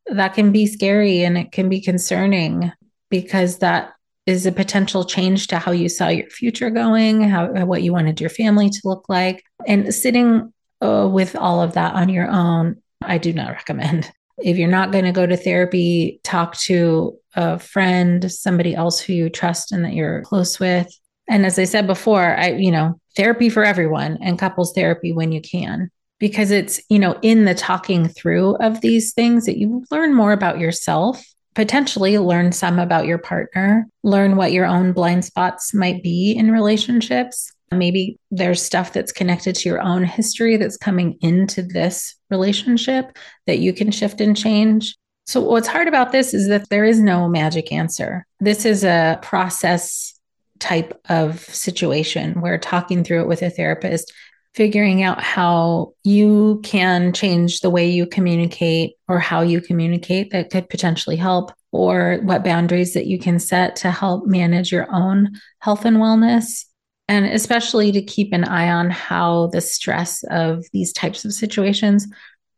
that 0.09 0.35
can 0.35 0.53
be 0.53 0.67
scary 0.67 1.23
and 1.23 1.37
it 1.37 1.53
can 1.53 1.69
be 1.69 1.81
concerning 1.81 2.73
because 3.11 3.59
that 3.59 3.93
is 4.27 4.45
a 4.45 4.53
potential 4.53 5.05
change 5.05 5.47
to 5.47 5.59
how 5.59 5.71
you 5.71 5.89
saw 5.89 6.09
your 6.09 6.29
future 6.31 6.71
going, 6.71 7.23
how 7.23 7.47
what 7.65 7.83
you 7.83 7.93
wanted 7.93 8.21
your 8.21 8.31
family 8.31 8.69
to 8.69 8.81
look 8.85 9.09
like. 9.09 9.45
And 9.67 9.95
sitting 9.95 10.53
uh, 10.83 11.09
with 11.11 11.37
all 11.37 11.63
of 11.63 11.75
that 11.75 11.95
on 11.95 12.09
your 12.09 12.29
own, 12.29 12.83
I 13.03 13.19
do 13.19 13.33
not 13.33 13.51
recommend. 13.53 14.11
If 14.39 14.59
you're 14.59 14.69
not 14.69 14.93
going 14.93 15.05
to 15.05 15.13
go 15.13 15.27
to 15.27 15.37
therapy, 15.37 16.21
talk 16.23 16.57
to 16.59 17.17
a 17.35 17.59
friend, 17.59 18.31
somebody 18.31 18.75
else 18.75 19.01
who 19.01 19.13
you 19.13 19.31
trust 19.31 19.73
and 19.73 19.85
that 19.85 19.95
you're 19.95 20.23
close 20.23 20.61
with. 20.61 20.89
And 21.29 21.47
as 21.47 21.59
I 21.59 21.65
said 21.65 21.87
before, 21.87 22.37
I, 22.37 22.51
you 22.51 22.71
know, 22.71 23.01
therapy 23.17 23.49
for 23.49 23.65
everyone 23.65 24.19
and 24.21 24.39
couples 24.39 24.73
therapy 24.75 25.13
when 25.13 25.33
you 25.33 25.41
can, 25.41 25.91
because 26.19 26.51
it's, 26.51 26.81
you 26.89 26.99
know, 26.99 27.19
in 27.23 27.45
the 27.45 27.55
talking 27.55 28.09
through 28.09 28.57
of 28.57 28.81
these 28.81 29.13
things 29.13 29.45
that 29.47 29.59
you 29.59 29.85
learn 29.91 30.15
more 30.15 30.33
about 30.33 30.59
yourself, 30.59 31.25
potentially 31.55 32.19
learn 32.19 32.53
some 32.53 32.79
about 32.79 33.07
your 33.07 33.19
partner, 33.19 33.87
learn 34.03 34.37
what 34.37 34.53
your 34.53 34.67
own 34.67 34.93
blind 34.93 35.25
spots 35.25 35.75
might 35.75 36.03
be 36.03 36.33
in 36.33 36.51
relationships. 36.51 37.53
Maybe 37.73 38.19
there's 38.31 38.63
stuff 38.63 38.93
that's 38.93 39.13
connected 39.13 39.57
to 39.57 39.69
your 39.69 39.81
own 39.81 40.05
history 40.05 40.57
that's 40.57 40.77
coming 40.77 41.19
into 41.21 41.63
this 41.63 42.15
relationship 42.31 43.17
that 43.47 43.59
you 43.59 43.73
can 43.73 43.91
shift 43.91 44.21
and 44.21 44.37
change. 44.37 44.97
So, 45.27 45.41
what's 45.41 45.67
hard 45.67 45.89
about 45.89 46.13
this 46.13 46.33
is 46.33 46.47
that 46.49 46.69
there 46.69 46.85
is 46.85 47.01
no 47.01 47.29
magic 47.29 47.73
answer. 47.73 48.25
This 48.39 48.65
is 48.65 48.85
a 48.85 49.19
process 49.23 50.17
type 50.61 50.99
of 51.09 51.41
situation 51.41 52.41
where 52.41 52.59
talking 52.59 53.03
through 53.03 53.23
it 53.23 53.29
with 53.29 53.43
a 53.43 53.51
therapist, 53.51 54.13
figuring 54.57 55.03
out 55.03 55.23
how 55.23 55.93
you 56.03 56.61
can 56.65 57.13
change 57.13 57.61
the 57.61 57.71
way 57.71 57.87
you 57.89 58.07
communicate 58.07 58.95
or 59.07 59.21
how 59.21 59.43
you 59.43 59.61
communicate 59.61 60.31
that 60.31 60.51
could 60.51 60.69
potentially 60.71 61.17
help, 61.17 61.53
or 61.73 62.19
what 62.23 62.43
boundaries 62.43 62.95
that 62.95 63.07
you 63.07 63.19
can 63.19 63.39
set 63.39 63.77
to 63.77 63.91
help 63.91 64.27
manage 64.27 64.73
your 64.73 64.91
own 64.91 65.31
health 65.61 65.85
and 65.85 65.99
wellness. 65.99 66.65
And 67.09 67.27
especially 67.27 67.93
to 67.93 68.03
keep 68.03 68.33
an 68.33 68.45
eye 68.45 68.71
on 68.71 68.91
how 68.91 69.49
the 69.49 69.61
stress 69.61 70.25
of 70.31 70.65
these 70.73 70.93
types 70.93 71.25
of 71.25 71.35
situations 71.35 72.07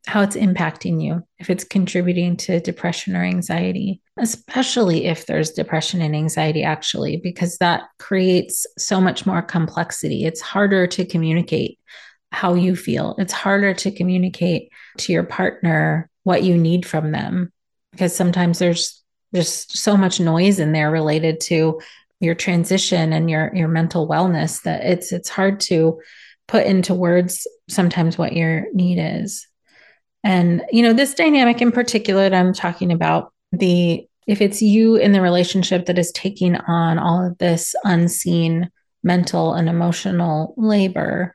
how 0.09 0.23
it's 0.23 0.37
impacting 0.37 1.03
you, 1.03 1.23
if 1.38 1.51
it's 1.51 1.64
contributing 1.64 2.35
to 2.35 2.61
depression 2.61 3.14
or 3.14 3.23
anxiety, 3.23 4.01
especially 4.18 5.05
if 5.05 5.27
there's 5.27 5.51
depression 5.51 6.01
and 6.01 6.16
anxiety, 6.16 6.62
actually, 6.62 7.18
because 7.18 7.59
that 7.59 7.83
creates 7.99 8.66
so 8.79 9.03
much 9.03 9.27
more 9.27 9.42
complexity. 9.42 10.25
It's 10.25 10.40
harder 10.40 10.87
to 10.87 11.05
communicate 11.05 11.79
how 12.33 12.55
you 12.55 12.75
feel, 12.75 13.16
it's 13.18 13.35
harder 13.35 13.75
to 13.75 13.90
communicate 13.90 14.71
to 14.97 15.12
your 15.12 15.25
partner 15.25 16.09
what 16.23 16.42
you 16.42 16.57
need 16.57 16.87
from 16.87 17.12
them, 17.12 17.53
because 17.92 18.16
sometimes 18.16 18.59
there's 18.59 19.03
just 19.35 19.77
so 19.77 19.94
much 19.94 20.21
noise 20.21 20.59
in 20.59 20.73
there 20.73 20.90
related 20.90 21.38
to 21.40 21.83
your 22.18 22.35
transition 22.35 23.12
and 23.12 23.29
your 23.29 23.55
your 23.55 23.68
mental 23.68 24.09
wellness 24.09 24.62
that 24.62 24.85
it's 24.85 25.12
it's 25.12 25.29
hard 25.29 25.61
to 25.61 26.01
put 26.47 26.64
into 26.64 26.94
words 26.94 27.47
sometimes 27.68 28.16
what 28.16 28.33
your 28.33 28.66
need 28.73 28.99
is 28.99 29.47
and, 30.24 30.62
you 30.70 30.83
know, 30.83 30.92
this 30.92 31.14
dynamic 31.14 31.62
in 31.62 31.72
particular 31.72 32.28
that 32.28 32.38
I'm 32.38 32.52
talking 32.52 32.92
about, 32.92 33.33
the 33.52 34.07
if 34.26 34.42
it's 34.42 34.61
you 34.61 34.96
in 34.96 35.12
the 35.12 35.22
relationship 35.22 35.87
that 35.87 35.98
is 35.98 36.12
taking 36.12 36.54
on 36.57 36.98
all 36.98 37.24
of 37.24 37.38
this 37.38 37.74
unseen 37.85 38.70
mental 39.02 39.54
and 39.54 39.68
emotional 39.68 40.54
labor, 40.59 41.35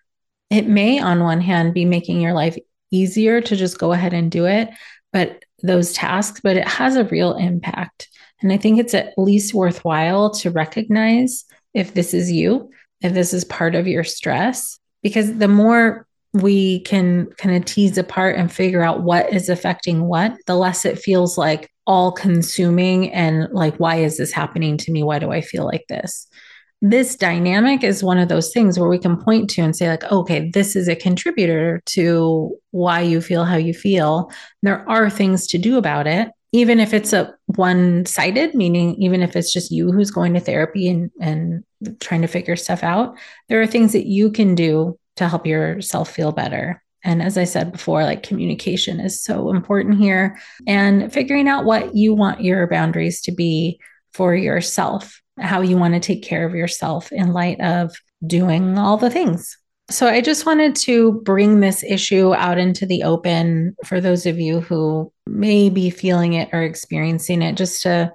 it 0.51 0.67
may, 0.67 0.99
on 0.99 1.23
one 1.23 1.41
hand, 1.41 1.73
be 1.73 1.85
making 1.85 2.21
your 2.21 2.33
life 2.33 2.55
easier 2.91 3.41
to 3.41 3.55
just 3.55 3.79
go 3.79 3.93
ahead 3.93 4.13
and 4.13 4.29
do 4.29 4.45
it, 4.45 4.69
but 5.11 5.43
those 5.63 5.93
tasks, 5.93 6.41
but 6.43 6.57
it 6.57 6.67
has 6.67 6.95
a 6.95 7.05
real 7.05 7.35
impact. 7.35 8.09
And 8.41 8.51
I 8.51 8.57
think 8.57 8.77
it's 8.77 8.93
at 8.93 9.17
least 9.17 9.53
worthwhile 9.53 10.29
to 10.31 10.51
recognize 10.51 11.45
if 11.73 11.93
this 11.95 12.13
is 12.13 12.31
you, 12.31 12.69
if 13.01 13.13
this 13.13 13.33
is 13.33 13.45
part 13.45 13.73
of 13.73 13.87
your 13.87 14.03
stress, 14.03 14.77
because 15.01 15.37
the 15.37 15.47
more 15.47 16.05
we 16.33 16.79
can 16.81 17.27
kind 17.37 17.55
of 17.55 17.65
tease 17.65 17.97
apart 17.97 18.35
and 18.37 18.51
figure 18.51 18.81
out 18.81 19.03
what 19.03 19.31
is 19.31 19.49
affecting 19.49 20.05
what, 20.05 20.35
the 20.47 20.55
less 20.55 20.83
it 20.83 20.97
feels 20.97 21.37
like 21.37 21.69
all 21.85 22.11
consuming 22.11 23.11
and 23.11 23.47
like, 23.51 23.75
why 23.77 23.97
is 23.97 24.17
this 24.17 24.31
happening 24.31 24.77
to 24.77 24.91
me? 24.91 25.03
Why 25.03 25.19
do 25.19 25.31
I 25.31 25.41
feel 25.41 25.65
like 25.65 25.85
this? 25.89 26.27
This 26.81 27.15
dynamic 27.15 27.83
is 27.83 28.03
one 28.03 28.17
of 28.17 28.29
those 28.29 28.51
things 28.51 28.77
where 28.77 28.89
we 28.89 28.97
can 28.97 29.21
point 29.21 29.49
to 29.51 29.61
and 29.61 29.75
say, 29.75 29.87
like, 29.87 30.03
okay, 30.11 30.49
this 30.53 30.75
is 30.75 30.89
a 30.89 30.95
contributor 30.95 31.81
to 31.87 32.57
why 32.71 33.01
you 33.01 33.21
feel 33.21 33.45
how 33.45 33.55
you 33.55 33.73
feel. 33.73 34.31
There 34.63 34.87
are 34.89 35.09
things 35.09 35.47
to 35.47 35.57
do 35.57 35.77
about 35.77 36.07
it, 36.07 36.29
even 36.51 36.79
if 36.79 36.93
it's 36.93 37.13
a 37.13 37.33
one 37.45 38.05
sided, 38.05 38.53
meaning 38.53 38.95
even 38.95 39.21
if 39.21 39.35
it's 39.35 39.53
just 39.53 39.71
you 39.71 39.91
who's 39.91 40.11
going 40.11 40.33
to 40.33 40.41
therapy 40.41 40.89
and, 40.89 41.09
and 41.21 41.63
trying 42.01 42.21
to 42.21 42.27
figure 42.27 42.55
stuff 42.55 42.83
out, 42.83 43.15
there 43.47 43.61
are 43.61 43.67
things 43.67 43.93
that 43.93 44.07
you 44.07 44.31
can 44.31 44.53
do 44.53 44.97
to 45.17 45.27
help 45.27 45.45
yourself 45.45 46.11
feel 46.11 46.31
better. 46.31 46.81
And 47.03 47.21
as 47.21 47.37
I 47.37 47.43
said 47.43 47.71
before, 47.71 48.03
like 48.03 48.23
communication 48.23 48.99
is 48.99 49.21
so 49.21 49.51
important 49.51 49.97
here 49.97 50.39
and 50.65 51.11
figuring 51.11 51.47
out 51.47 51.65
what 51.65 51.95
you 51.95 52.13
want 52.13 52.41
your 52.41 52.65
boundaries 52.67 53.21
to 53.21 53.31
be 53.31 53.79
for 54.13 54.33
yourself, 54.33 55.21
how 55.39 55.61
you 55.61 55.77
want 55.77 55.95
to 55.95 55.99
take 55.99 56.23
care 56.23 56.45
of 56.45 56.55
yourself 56.55 57.11
in 57.11 57.33
light 57.33 57.59
of 57.59 57.93
doing 58.25 58.77
all 58.77 58.95
the 58.97 59.09
things. 59.09 59.57
So 59.89 60.07
I 60.07 60.21
just 60.21 60.45
wanted 60.45 60.75
to 60.77 61.21
bring 61.23 61.59
this 61.59 61.83
issue 61.83 62.33
out 62.33 62.57
into 62.57 62.85
the 62.85 63.03
open 63.03 63.75
for 63.85 63.99
those 63.99 64.25
of 64.25 64.39
you 64.39 64.61
who 64.61 65.11
may 65.27 65.69
be 65.69 65.89
feeling 65.89 66.33
it 66.33 66.49
or 66.53 66.61
experiencing 66.63 67.41
it, 67.41 67.57
just 67.57 67.81
to 67.83 68.13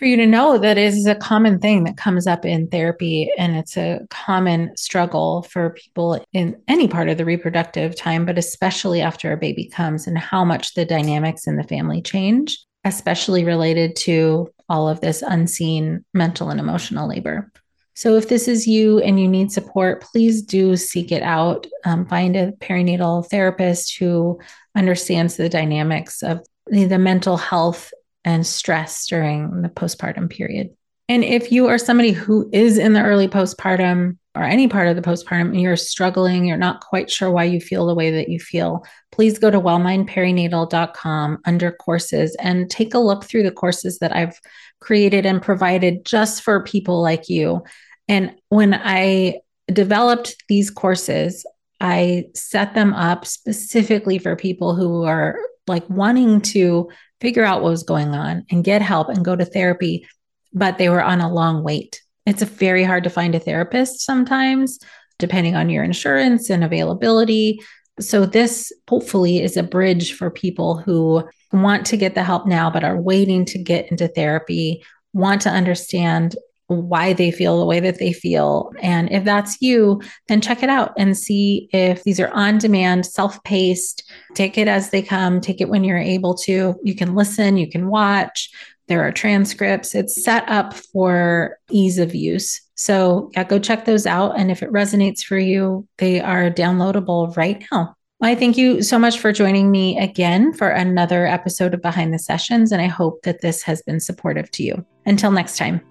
for 0.00 0.06
you 0.06 0.16
to 0.16 0.26
know 0.26 0.56
that 0.56 0.78
is 0.78 1.04
a 1.04 1.14
common 1.14 1.58
thing 1.58 1.84
that 1.84 1.98
comes 1.98 2.26
up 2.26 2.46
in 2.46 2.66
therapy 2.68 3.30
and 3.36 3.54
it's 3.54 3.76
a 3.76 4.00
common 4.08 4.74
struggle 4.74 5.42
for 5.42 5.74
people 5.74 6.24
in 6.32 6.58
any 6.68 6.88
part 6.88 7.10
of 7.10 7.18
the 7.18 7.24
reproductive 7.26 7.94
time 7.94 8.24
but 8.24 8.38
especially 8.38 9.02
after 9.02 9.30
a 9.30 9.36
baby 9.36 9.68
comes 9.68 10.06
and 10.06 10.16
how 10.16 10.42
much 10.42 10.72
the 10.72 10.86
dynamics 10.86 11.46
in 11.46 11.56
the 11.56 11.64
family 11.64 12.00
change 12.00 12.64
especially 12.84 13.44
related 13.44 13.94
to 13.94 14.48
all 14.70 14.88
of 14.88 15.02
this 15.02 15.20
unseen 15.20 16.02
mental 16.14 16.48
and 16.48 16.58
emotional 16.58 17.06
labor. 17.06 17.52
So 17.94 18.16
if 18.16 18.30
this 18.30 18.48
is 18.48 18.66
you 18.66 19.00
and 19.00 19.20
you 19.20 19.28
need 19.28 19.52
support 19.52 20.00
please 20.00 20.40
do 20.40 20.76
seek 20.76 21.12
it 21.12 21.22
out. 21.22 21.66
Um, 21.84 22.06
find 22.06 22.36
a 22.36 22.52
perinatal 22.52 23.28
therapist 23.28 23.98
who 23.98 24.40
understands 24.74 25.36
the 25.36 25.50
dynamics 25.50 26.22
of 26.22 26.40
the, 26.68 26.86
the 26.86 26.98
mental 26.98 27.36
health 27.36 27.92
and 28.24 28.46
stress 28.46 29.06
during 29.06 29.62
the 29.62 29.68
postpartum 29.68 30.30
period. 30.30 30.70
And 31.08 31.24
if 31.24 31.50
you 31.50 31.66
are 31.66 31.78
somebody 31.78 32.12
who 32.12 32.48
is 32.52 32.78
in 32.78 32.92
the 32.92 33.02
early 33.02 33.26
postpartum 33.26 34.16
or 34.36 34.44
any 34.44 34.68
part 34.68 34.86
of 34.86 34.94
the 34.94 35.02
postpartum 35.02 35.48
and 35.48 35.60
you're 35.60 35.76
struggling, 35.76 36.44
you're 36.44 36.56
not 36.56 36.82
quite 36.82 37.10
sure 37.10 37.32
why 37.32 37.44
you 37.44 37.60
feel 37.60 37.86
the 37.86 37.96
way 37.96 38.12
that 38.12 38.28
you 38.28 38.38
feel, 38.38 38.84
please 39.10 39.36
go 39.36 39.50
to 39.50 39.60
wellmindperinatal.com 39.60 41.38
under 41.44 41.72
courses 41.72 42.36
and 42.40 42.70
take 42.70 42.94
a 42.94 42.98
look 43.00 43.24
through 43.24 43.42
the 43.42 43.50
courses 43.50 43.98
that 43.98 44.14
I've 44.14 44.38
created 44.78 45.26
and 45.26 45.42
provided 45.42 46.04
just 46.04 46.42
for 46.42 46.62
people 46.62 47.02
like 47.02 47.28
you. 47.28 47.64
And 48.06 48.36
when 48.48 48.74
I 48.74 49.40
developed 49.66 50.36
these 50.48 50.70
courses, 50.70 51.44
I 51.80 52.26
set 52.34 52.74
them 52.74 52.92
up 52.92 53.26
specifically 53.26 54.18
for 54.18 54.36
people 54.36 54.76
who 54.76 55.02
are 55.02 55.40
like 55.66 55.88
wanting 55.90 56.40
to 56.40 56.88
figure 57.20 57.44
out 57.44 57.62
what 57.62 57.70
was 57.70 57.82
going 57.82 58.14
on 58.14 58.44
and 58.50 58.64
get 58.64 58.82
help 58.82 59.08
and 59.08 59.24
go 59.24 59.36
to 59.36 59.44
therapy, 59.44 60.06
but 60.52 60.78
they 60.78 60.88
were 60.88 61.02
on 61.02 61.20
a 61.20 61.32
long 61.32 61.62
wait. 61.62 62.00
It's 62.26 62.42
very 62.42 62.84
hard 62.84 63.04
to 63.04 63.10
find 63.10 63.34
a 63.34 63.40
therapist 63.40 64.00
sometimes, 64.00 64.78
depending 65.18 65.56
on 65.56 65.70
your 65.70 65.84
insurance 65.84 66.50
and 66.50 66.64
availability. 66.64 67.60
So, 67.98 68.24
this 68.24 68.72
hopefully 68.88 69.42
is 69.42 69.56
a 69.56 69.62
bridge 69.62 70.14
for 70.14 70.30
people 70.30 70.78
who 70.78 71.28
want 71.52 71.86
to 71.86 71.96
get 71.96 72.14
the 72.14 72.22
help 72.22 72.46
now, 72.46 72.70
but 72.70 72.84
are 72.84 73.00
waiting 73.00 73.44
to 73.46 73.58
get 73.58 73.90
into 73.90 74.08
therapy, 74.08 74.82
want 75.12 75.42
to 75.42 75.50
understand 75.50 76.36
why 76.70 77.12
they 77.12 77.30
feel 77.30 77.58
the 77.58 77.66
way 77.66 77.80
that 77.80 77.98
they 77.98 78.12
feel. 78.12 78.70
And 78.80 79.10
if 79.10 79.24
that's 79.24 79.60
you, 79.60 80.00
then 80.28 80.40
check 80.40 80.62
it 80.62 80.68
out 80.68 80.92
and 80.96 81.18
see 81.18 81.68
if 81.72 82.04
these 82.04 82.20
are 82.20 82.30
on 82.30 82.58
demand, 82.58 83.06
self 83.06 83.42
paced. 83.42 84.08
Take 84.34 84.56
it 84.56 84.68
as 84.68 84.90
they 84.90 85.02
come, 85.02 85.40
take 85.40 85.60
it 85.60 85.68
when 85.68 85.82
you're 85.82 85.98
able 85.98 86.34
to. 86.34 86.76
You 86.82 86.94
can 86.94 87.14
listen, 87.14 87.56
you 87.56 87.68
can 87.68 87.88
watch. 87.88 88.50
There 88.86 89.06
are 89.06 89.12
transcripts. 89.12 89.94
It's 89.94 90.22
set 90.22 90.48
up 90.48 90.74
for 90.74 91.58
ease 91.70 91.98
of 91.98 92.14
use. 92.14 92.60
So, 92.74 93.30
yeah, 93.34 93.44
go 93.44 93.58
check 93.58 93.84
those 93.84 94.06
out. 94.06 94.38
And 94.38 94.50
if 94.50 94.62
it 94.62 94.72
resonates 94.72 95.22
for 95.22 95.38
you, 95.38 95.86
they 95.98 96.20
are 96.20 96.50
downloadable 96.50 97.36
right 97.36 97.64
now. 97.70 97.94
I 98.22 98.34
thank 98.34 98.56
you 98.58 98.82
so 98.82 98.98
much 98.98 99.18
for 99.18 99.32
joining 99.32 99.70
me 99.70 99.98
again 99.98 100.52
for 100.52 100.68
another 100.68 101.26
episode 101.26 101.72
of 101.72 101.82
Behind 101.82 102.12
the 102.12 102.18
Sessions. 102.18 102.70
And 102.70 102.82
I 102.82 102.86
hope 102.86 103.22
that 103.22 103.40
this 103.40 103.62
has 103.62 103.80
been 103.82 104.00
supportive 104.00 104.50
to 104.52 104.62
you. 104.62 104.84
Until 105.06 105.30
next 105.30 105.56
time. 105.56 105.89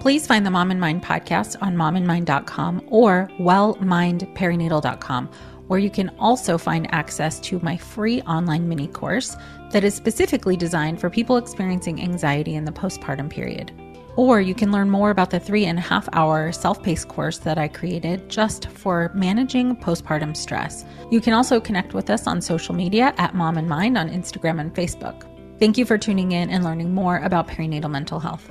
Please 0.00 0.26
find 0.26 0.44
the 0.46 0.50
Mom 0.50 0.70
and 0.70 0.80
Mind 0.80 1.02
podcast 1.02 1.56
on 1.60 1.76
momandmind.com 1.76 2.84
or 2.86 3.30
wellmindperinatal.com, 3.38 5.28
where 5.66 5.78
you 5.78 5.90
can 5.90 6.08
also 6.18 6.56
find 6.56 6.92
access 6.92 7.38
to 7.40 7.60
my 7.60 7.76
free 7.76 8.22
online 8.22 8.66
mini 8.66 8.88
course 8.88 9.36
that 9.72 9.84
is 9.84 9.94
specifically 9.94 10.56
designed 10.56 10.98
for 10.98 11.10
people 11.10 11.36
experiencing 11.36 12.00
anxiety 12.00 12.54
in 12.54 12.64
the 12.64 12.72
postpartum 12.72 13.28
period. 13.28 13.72
Or 14.16 14.40
you 14.40 14.54
can 14.54 14.72
learn 14.72 14.88
more 14.88 15.10
about 15.10 15.28
the 15.28 15.38
three 15.38 15.66
and 15.66 15.78
a 15.78 15.82
half 15.82 16.08
hour 16.14 16.50
self 16.50 16.82
paced 16.82 17.08
course 17.08 17.36
that 17.38 17.58
I 17.58 17.68
created 17.68 18.30
just 18.30 18.70
for 18.70 19.10
managing 19.14 19.76
postpartum 19.76 20.34
stress. 20.34 20.86
You 21.10 21.20
can 21.20 21.34
also 21.34 21.60
connect 21.60 21.92
with 21.92 22.08
us 22.08 22.26
on 22.26 22.40
social 22.40 22.74
media 22.74 23.12
at 23.18 23.34
Mom 23.34 23.58
and 23.58 23.68
Mind 23.68 23.98
on 23.98 24.08
Instagram 24.08 24.62
and 24.62 24.74
Facebook. 24.74 25.26
Thank 25.58 25.76
you 25.76 25.84
for 25.84 25.98
tuning 25.98 26.32
in 26.32 26.48
and 26.48 26.64
learning 26.64 26.94
more 26.94 27.18
about 27.18 27.48
perinatal 27.48 27.90
mental 27.90 28.18
health. 28.18 28.50